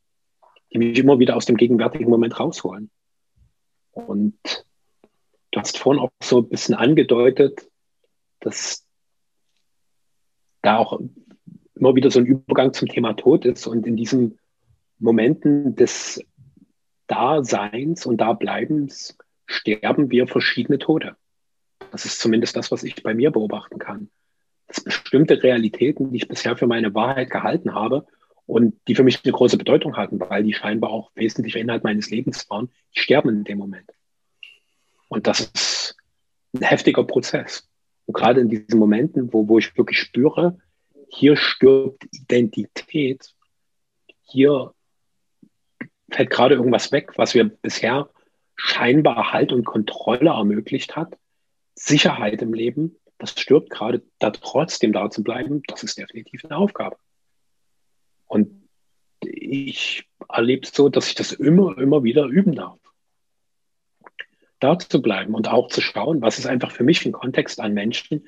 [0.72, 2.90] die mich immer wieder aus dem gegenwärtigen Moment rausholen.
[3.94, 4.66] Und
[5.50, 7.68] du hast vorhin auch so ein bisschen angedeutet,
[8.40, 8.84] dass
[10.62, 11.00] da auch
[11.74, 14.38] immer wieder so ein Übergang zum Thema Tod ist und in diesen
[14.98, 16.24] Momenten des
[17.06, 19.16] Daseins und Dableibens
[19.46, 21.16] sterben wir verschiedene Tode.
[21.90, 24.08] Das ist zumindest das, was ich bei mir beobachten kann.
[24.66, 28.06] Dass bestimmte Realitäten, die ich bisher für meine Wahrheit gehalten habe
[28.46, 32.10] und die für mich eine große Bedeutung hatten, weil die scheinbar auch wesentlicher Inhalt meines
[32.10, 33.90] Lebens waren, die sterben in dem Moment.
[35.08, 35.96] Und das ist
[36.54, 37.68] ein heftiger Prozess.
[38.06, 40.58] Und gerade in diesen Momenten, wo, wo ich wirklich spüre,
[41.08, 43.34] hier stirbt Identität,
[44.22, 44.74] hier
[46.10, 48.10] fällt gerade irgendwas weg, was wir bisher
[48.56, 51.16] scheinbar Halt und Kontrolle ermöglicht hat.
[51.74, 56.56] Sicherheit im Leben, das stirbt gerade, da trotzdem da zu bleiben, das ist definitiv eine
[56.56, 56.96] Aufgabe.
[58.34, 58.68] Und
[59.20, 62.78] ich erlebe es so, dass ich das immer, immer wieder üben darf.
[64.60, 67.74] Da zu bleiben und auch zu schauen, was ist einfach für mich ein Kontext an
[67.74, 68.26] Menschen,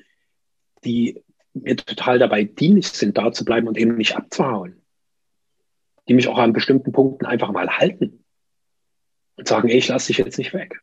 [0.83, 1.21] die
[1.53, 4.81] mir total dabei dienlich sind, da zu bleiben und eben nicht abzuhauen
[6.07, 8.23] die mich auch an bestimmten Punkten einfach mal halten
[9.35, 10.81] und sagen, ey, ich lasse dich jetzt nicht weg.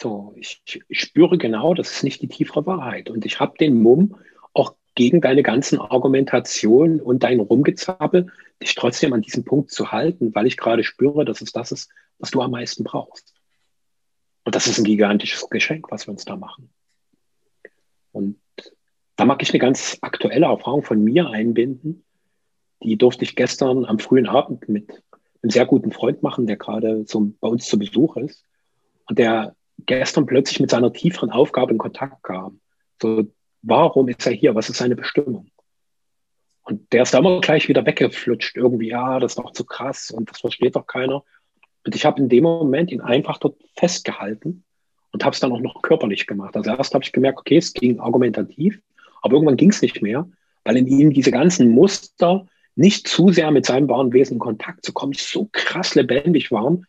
[0.00, 3.08] So, ich, ich spüre genau, das ist nicht die tiefere Wahrheit.
[3.08, 4.16] Und ich habe den Mumm,
[4.52, 10.34] auch gegen deine ganzen Argumentationen und dein Rumgezappel, dich trotzdem an diesem Punkt zu halten,
[10.34, 13.34] weil ich gerade spüre, dass es das ist, was du am meisten brauchst.
[14.44, 16.70] Und das ist ein gigantisches Geschenk, was wir uns da machen.
[18.12, 18.38] Und
[19.16, 22.04] da mag ich eine ganz aktuelle Erfahrung von mir einbinden.
[22.82, 25.02] Die durfte ich gestern am frühen Abend mit
[25.42, 28.44] einem sehr guten Freund machen, der gerade so bei uns zu Besuch ist.
[29.08, 32.60] Und der gestern plötzlich mit seiner tieferen Aufgabe in Kontakt kam.
[33.02, 33.26] So,
[33.62, 34.54] warum ist er hier?
[34.54, 35.50] Was ist seine Bestimmung?
[36.62, 38.56] Und der ist da immer gleich wieder weggeflutscht.
[38.56, 41.22] Irgendwie, ja, das ist doch zu krass und das versteht doch keiner.
[41.84, 44.64] Und ich habe in dem Moment ihn einfach dort festgehalten
[45.12, 46.56] und habe es dann auch noch körperlich gemacht.
[46.56, 48.80] Also erst habe ich gemerkt, okay, es ging argumentativ,
[49.22, 50.28] aber irgendwann ging es nicht mehr,
[50.64, 54.84] weil in ihm diese ganzen Muster, nicht zu sehr mit seinem wahren Wesen in Kontakt
[54.84, 56.86] zu kommen, so krass lebendig waren,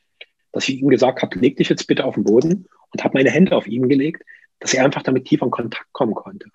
[0.51, 3.32] dass ich ihm gesagt habe, leg dich jetzt bitte auf den Boden und habe meine
[3.32, 4.24] Hände auf ihn gelegt,
[4.60, 6.49] dass er einfach damit tiefer in Kontakt kommen konnte.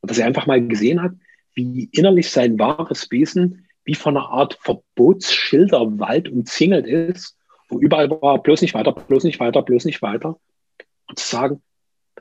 [0.00, 1.12] Und dass er einfach mal gesehen hat,
[1.54, 7.36] wie innerlich sein wahres Wesen wie von einer Art Verbotsschilderwald umzingelt ist,
[7.68, 10.38] wo überall war, bloß nicht weiter, bloß nicht weiter, bloß nicht weiter.
[11.06, 11.62] Und zu sagen,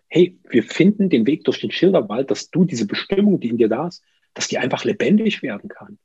[0.10, 3.70] hey, wir finden den Weg durch den Schilderwald, dass du diese Bestimmung, die in dir
[3.70, 4.04] da ist,
[4.34, 5.98] dass die einfach lebendig werden kann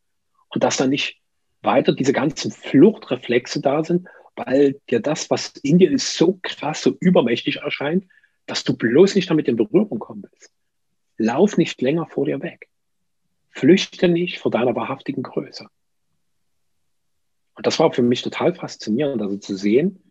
[0.49, 1.20] und dass dann nicht
[1.62, 4.07] weiter diese ganzen Fluchtreflexe da sind,
[4.37, 8.05] weil dir das, was in dir ist, so krass, so übermächtig erscheint,
[8.51, 10.53] dass du bloß nicht damit in Berührung kommen willst.
[11.16, 12.68] Lauf nicht länger vor dir weg.
[13.51, 15.66] Flüchte nicht vor deiner wahrhaftigen Größe.
[17.55, 20.03] Und das war für mich total faszinierend, also zu sehen,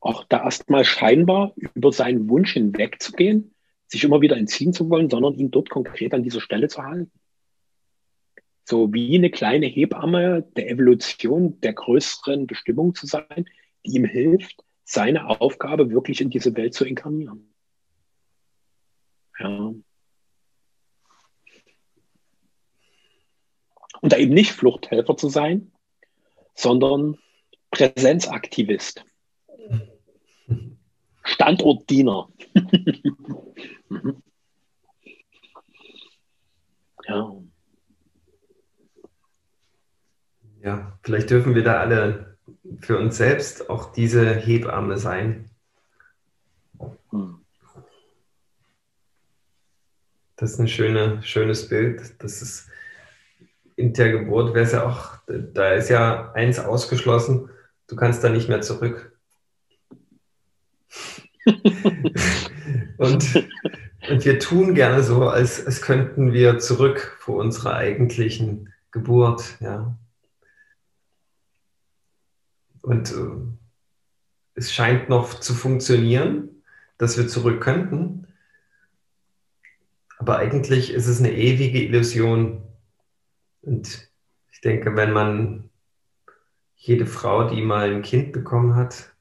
[0.00, 3.54] auch da erstmal scheinbar über seinen Wunsch hinwegzugehen,
[3.86, 7.10] sich immer wieder entziehen zu wollen, sondern ihn dort konkret an dieser Stelle zu halten
[8.64, 13.44] so wie eine kleine Hebamme der Evolution der größeren Bestimmung zu sein,
[13.84, 17.53] die ihm hilft, seine Aufgabe wirklich in diese Welt zu inkarnieren.
[19.38, 19.74] Ja.
[24.00, 25.72] Und da eben nicht Fluchthelfer zu sein,
[26.54, 27.18] sondern
[27.70, 29.04] Präsenzaktivist.
[31.24, 32.28] Standortdiener.
[37.06, 37.32] Ja.
[40.62, 42.38] Ja, vielleicht dürfen wir da alle
[42.80, 45.50] für uns selbst auch diese Hebamme sein.
[47.12, 47.43] Mhm.
[50.36, 52.14] Das ist ein schöne, schönes Bild.
[52.18, 52.68] Das ist
[53.76, 57.50] in der Geburt wäre es ja auch, da ist ja eins ausgeschlossen,
[57.88, 59.12] du kannst da nicht mehr zurück.
[61.44, 63.48] und,
[64.08, 69.56] und wir tun gerne so, als, als könnten wir zurück vor unserer eigentlichen Geburt.
[69.60, 69.96] Ja.
[72.82, 73.14] Und äh,
[74.54, 76.62] es scheint noch zu funktionieren,
[76.96, 78.23] dass wir zurück könnten.
[80.24, 82.62] Aber eigentlich ist es eine ewige Illusion.
[83.60, 84.10] Und
[84.50, 85.68] ich denke, wenn man
[86.76, 89.14] jede Frau, die mal ein Kind bekommen hat,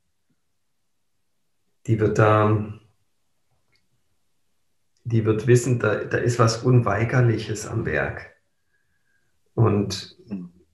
[1.88, 2.72] die wird da,
[5.04, 8.38] die wird wissen, da, da ist was Unweigerliches am Werk.
[9.56, 10.18] Und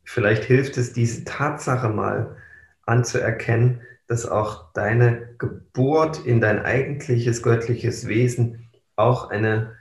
[0.04, 2.38] vielleicht hilft es, diese Tatsache mal
[2.86, 9.79] anzuerkennen, dass auch deine Geburt in dein eigentliches göttliches Wesen auch eine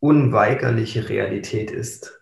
[0.00, 2.20] unweigerliche Realität ist.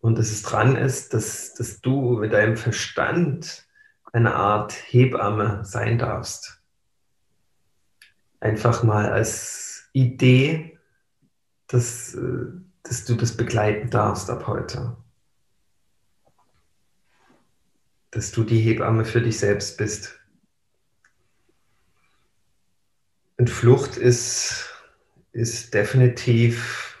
[0.00, 3.66] Und dass es dran ist, dass, dass du mit deinem Verstand
[4.12, 6.62] eine Art Hebamme sein darfst.
[8.40, 10.78] Einfach mal als Idee,
[11.66, 12.46] dass, äh,
[12.82, 14.96] dass du das begleiten darfst ab heute.
[18.10, 20.18] Dass du die Hebamme für dich selbst bist.
[23.36, 24.69] Und Flucht ist,
[25.32, 26.98] ist definitiv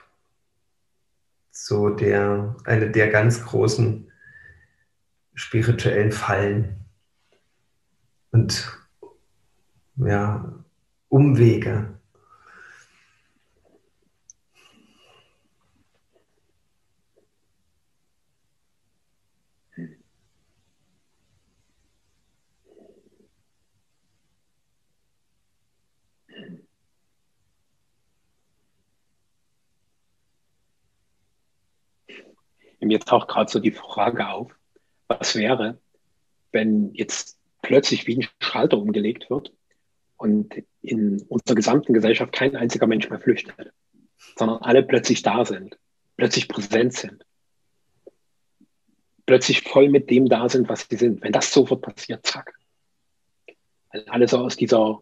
[1.50, 4.10] so der, eine der ganz großen
[5.34, 6.84] spirituellen Fallen
[8.30, 8.78] und
[9.96, 10.52] ja,
[11.08, 11.99] Umwege.
[32.88, 34.52] Mir taucht gerade so die Frage auf,
[35.08, 35.78] was wäre,
[36.52, 39.52] wenn jetzt plötzlich wie ein Schalter umgelegt wird
[40.16, 43.72] und in unserer gesamten Gesellschaft kein einziger Mensch mehr flüchtet,
[44.36, 45.78] sondern alle plötzlich da sind,
[46.16, 47.24] plötzlich präsent sind,
[49.26, 51.22] plötzlich voll mit dem da sind, was sie sind.
[51.22, 52.54] Wenn das sofort passiert, zack.
[53.92, 55.00] Wenn alle so aus dieser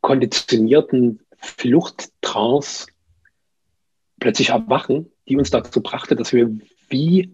[0.00, 2.86] konditionierten Fluchttrance
[4.20, 6.58] plötzlich erwachen, die uns dazu brachte, dass wir
[6.88, 7.30] wie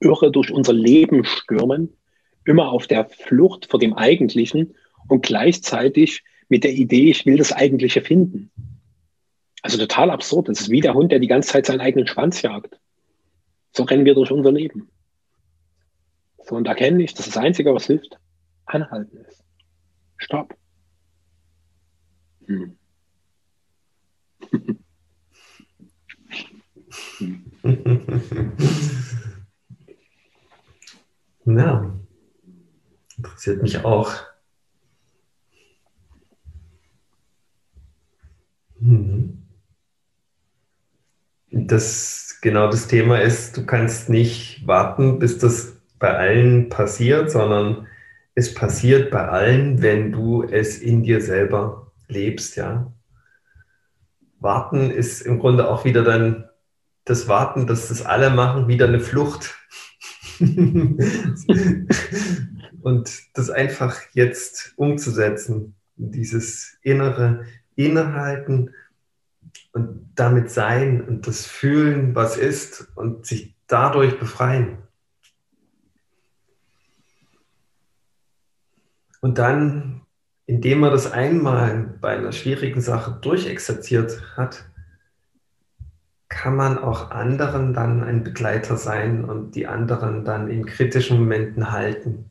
[0.00, 1.96] irre durch unser Leben stürmen,
[2.44, 4.74] immer auf der Flucht vor dem Eigentlichen
[5.08, 8.50] und gleichzeitig mit der Idee, ich will das Eigentliche finden.
[9.62, 10.48] Also total absurd.
[10.48, 12.78] Das ist wie der Hund, der die ganze Zeit seinen eigenen Schwanz jagt.
[13.72, 14.88] So rennen wir durch unser Leben.
[16.44, 18.16] So und erkennen nicht, dass das Einzige, was hilft,
[18.66, 19.42] anhalten ist.
[20.18, 20.54] Stopp.
[22.46, 22.76] Hm.
[31.44, 31.94] ja,
[33.16, 34.12] interessiert mich auch.
[38.78, 39.42] Mhm.
[41.50, 47.86] Das genau das Thema ist, du kannst nicht warten, bis das bei allen passiert, sondern
[48.34, 52.92] es passiert bei allen, wenn du es in dir selber lebst, ja.
[54.38, 56.44] Warten ist im Grunde auch wieder dann
[57.06, 59.54] das Warten, dass das alle machen, wieder eine Flucht.
[62.82, 68.74] und das einfach jetzt umzusetzen, dieses innere Innehalten
[69.72, 74.76] und damit sein und das Fühlen, was ist und sich dadurch befreien.
[79.20, 80.02] Und dann,
[80.46, 84.68] indem man das einmal bei einer schwierigen Sache durchexerziert hat,
[86.36, 91.72] kann man auch anderen dann ein Begleiter sein und die anderen dann in kritischen Momenten
[91.72, 92.28] halten.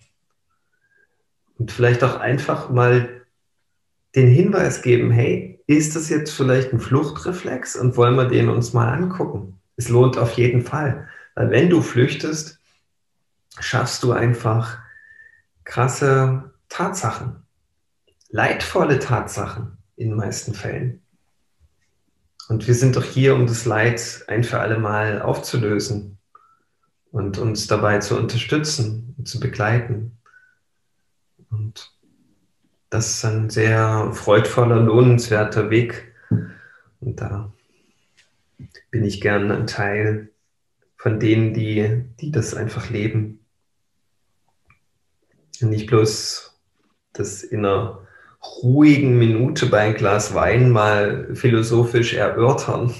[1.58, 3.26] Und vielleicht auch einfach mal
[4.16, 8.74] den Hinweis geben, hey, ist das jetzt vielleicht ein Fluchtreflex und wollen wir den uns
[8.74, 9.60] mal angucken?
[9.76, 12.60] Es lohnt auf jeden Fall, weil wenn du flüchtest,
[13.60, 14.78] schaffst du einfach
[15.64, 17.38] krasse Tatsachen.
[18.30, 21.05] leidvolle Tatsachen in den meisten Fällen.
[22.48, 26.20] Und wir sind doch hier, um das Leid ein für alle Mal aufzulösen
[27.12, 30.18] und uns dabei zu unterstützen und zu begleiten.
[31.50, 31.92] Und
[32.90, 36.14] das ist ein sehr freudvoller, lohnenswerter Weg.
[37.00, 37.52] Und da
[38.92, 40.30] bin ich gern ein Teil
[40.98, 43.46] von denen, die, die das einfach leben.
[45.62, 46.60] Und nicht bloß
[47.14, 48.05] das in einer
[48.62, 52.94] ruhigen Minute bei ein Glas Wein mal philosophisch erörtern.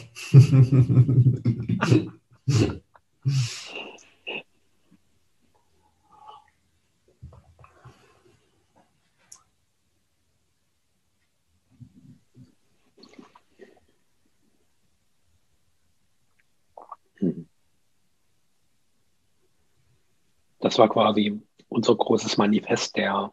[20.60, 21.40] Das war quasi
[21.70, 23.32] unser großes Manifest der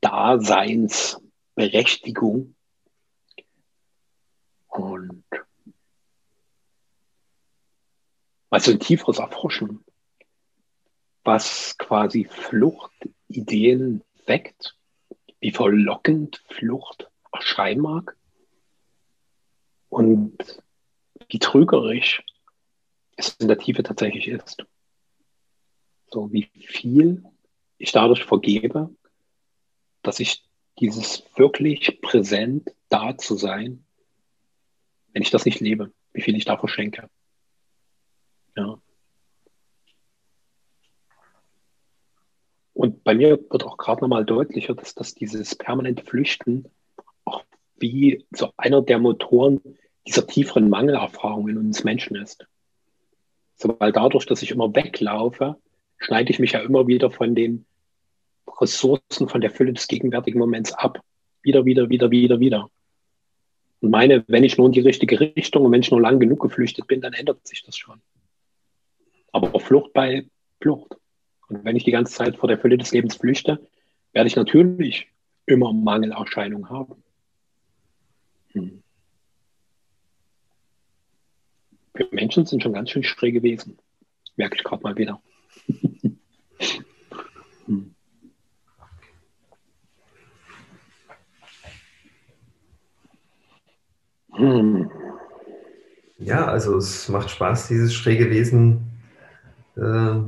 [0.00, 2.54] Daseinsberechtigung.
[4.68, 5.24] Und
[8.50, 9.84] also ein tieferes Erforschen,
[11.24, 14.76] was quasi Fluchtideen weckt,
[15.40, 18.16] wie verlockend Flucht erscheinen mag
[19.88, 20.62] und
[21.28, 22.22] wie trügerisch
[23.16, 24.64] es in der Tiefe tatsächlich ist.
[26.10, 27.24] So wie viel
[27.76, 28.90] ich dadurch vergebe,
[30.02, 30.44] dass ich
[30.78, 33.84] dieses wirklich präsent da zu sein,
[35.12, 37.08] wenn ich das nicht lebe, wie viel ich da verschenke.
[38.56, 38.80] Ja.
[42.74, 46.70] Und bei mir wird auch gerade nochmal deutlicher, dass, dass dieses permanente Flüchten
[47.24, 47.44] auch
[47.76, 49.60] wie so einer der Motoren
[50.06, 52.46] dieser tieferen Mangelerfahrung in uns Menschen ist.
[53.56, 55.56] So, weil dadurch, dass ich immer weglaufe,
[55.98, 57.66] schneide ich mich ja immer wieder von den
[58.60, 61.00] Ressourcen, von der Fülle des gegenwärtigen Moments ab.
[61.42, 62.70] Wieder, wieder, wieder, wieder, wieder.
[63.80, 66.40] Und meine, wenn ich nur in die richtige Richtung und wenn ich nur lang genug
[66.40, 68.00] geflüchtet bin, dann ändert sich das schon.
[69.32, 70.26] Aber Flucht bei
[70.60, 70.96] Flucht.
[71.48, 73.60] Und wenn ich die ganze Zeit vor der Fülle des Lebens flüchte,
[74.12, 75.08] werde ich natürlich
[75.46, 77.02] immer Mangelerscheinungen haben.
[78.52, 78.82] Hm.
[81.94, 83.78] Wir Menschen sind schon ganz schön schräge Wesen.
[84.36, 85.20] Merke ich gerade mal wieder.
[87.66, 87.94] hm.
[96.18, 98.84] Ja, also es macht Spaß, dieses schräge Wesen
[99.76, 100.20] äh,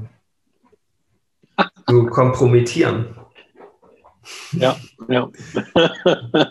[1.88, 3.16] zu kompromittieren.
[4.52, 4.76] Ja,
[5.08, 5.30] ja.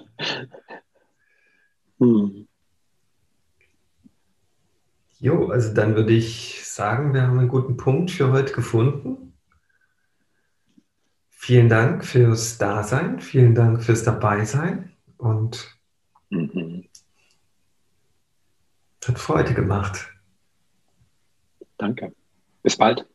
[2.00, 2.48] hm.
[5.20, 9.34] Jo, also dann würde ich sagen, wir haben einen guten Punkt für heute gefunden.
[11.30, 15.78] Vielen Dank fürs Dasein, vielen Dank fürs Dabeisein und
[16.30, 16.69] mhm.
[19.10, 20.10] Hat Freude gemacht.
[21.78, 22.14] Danke.
[22.64, 23.06] Bis bald.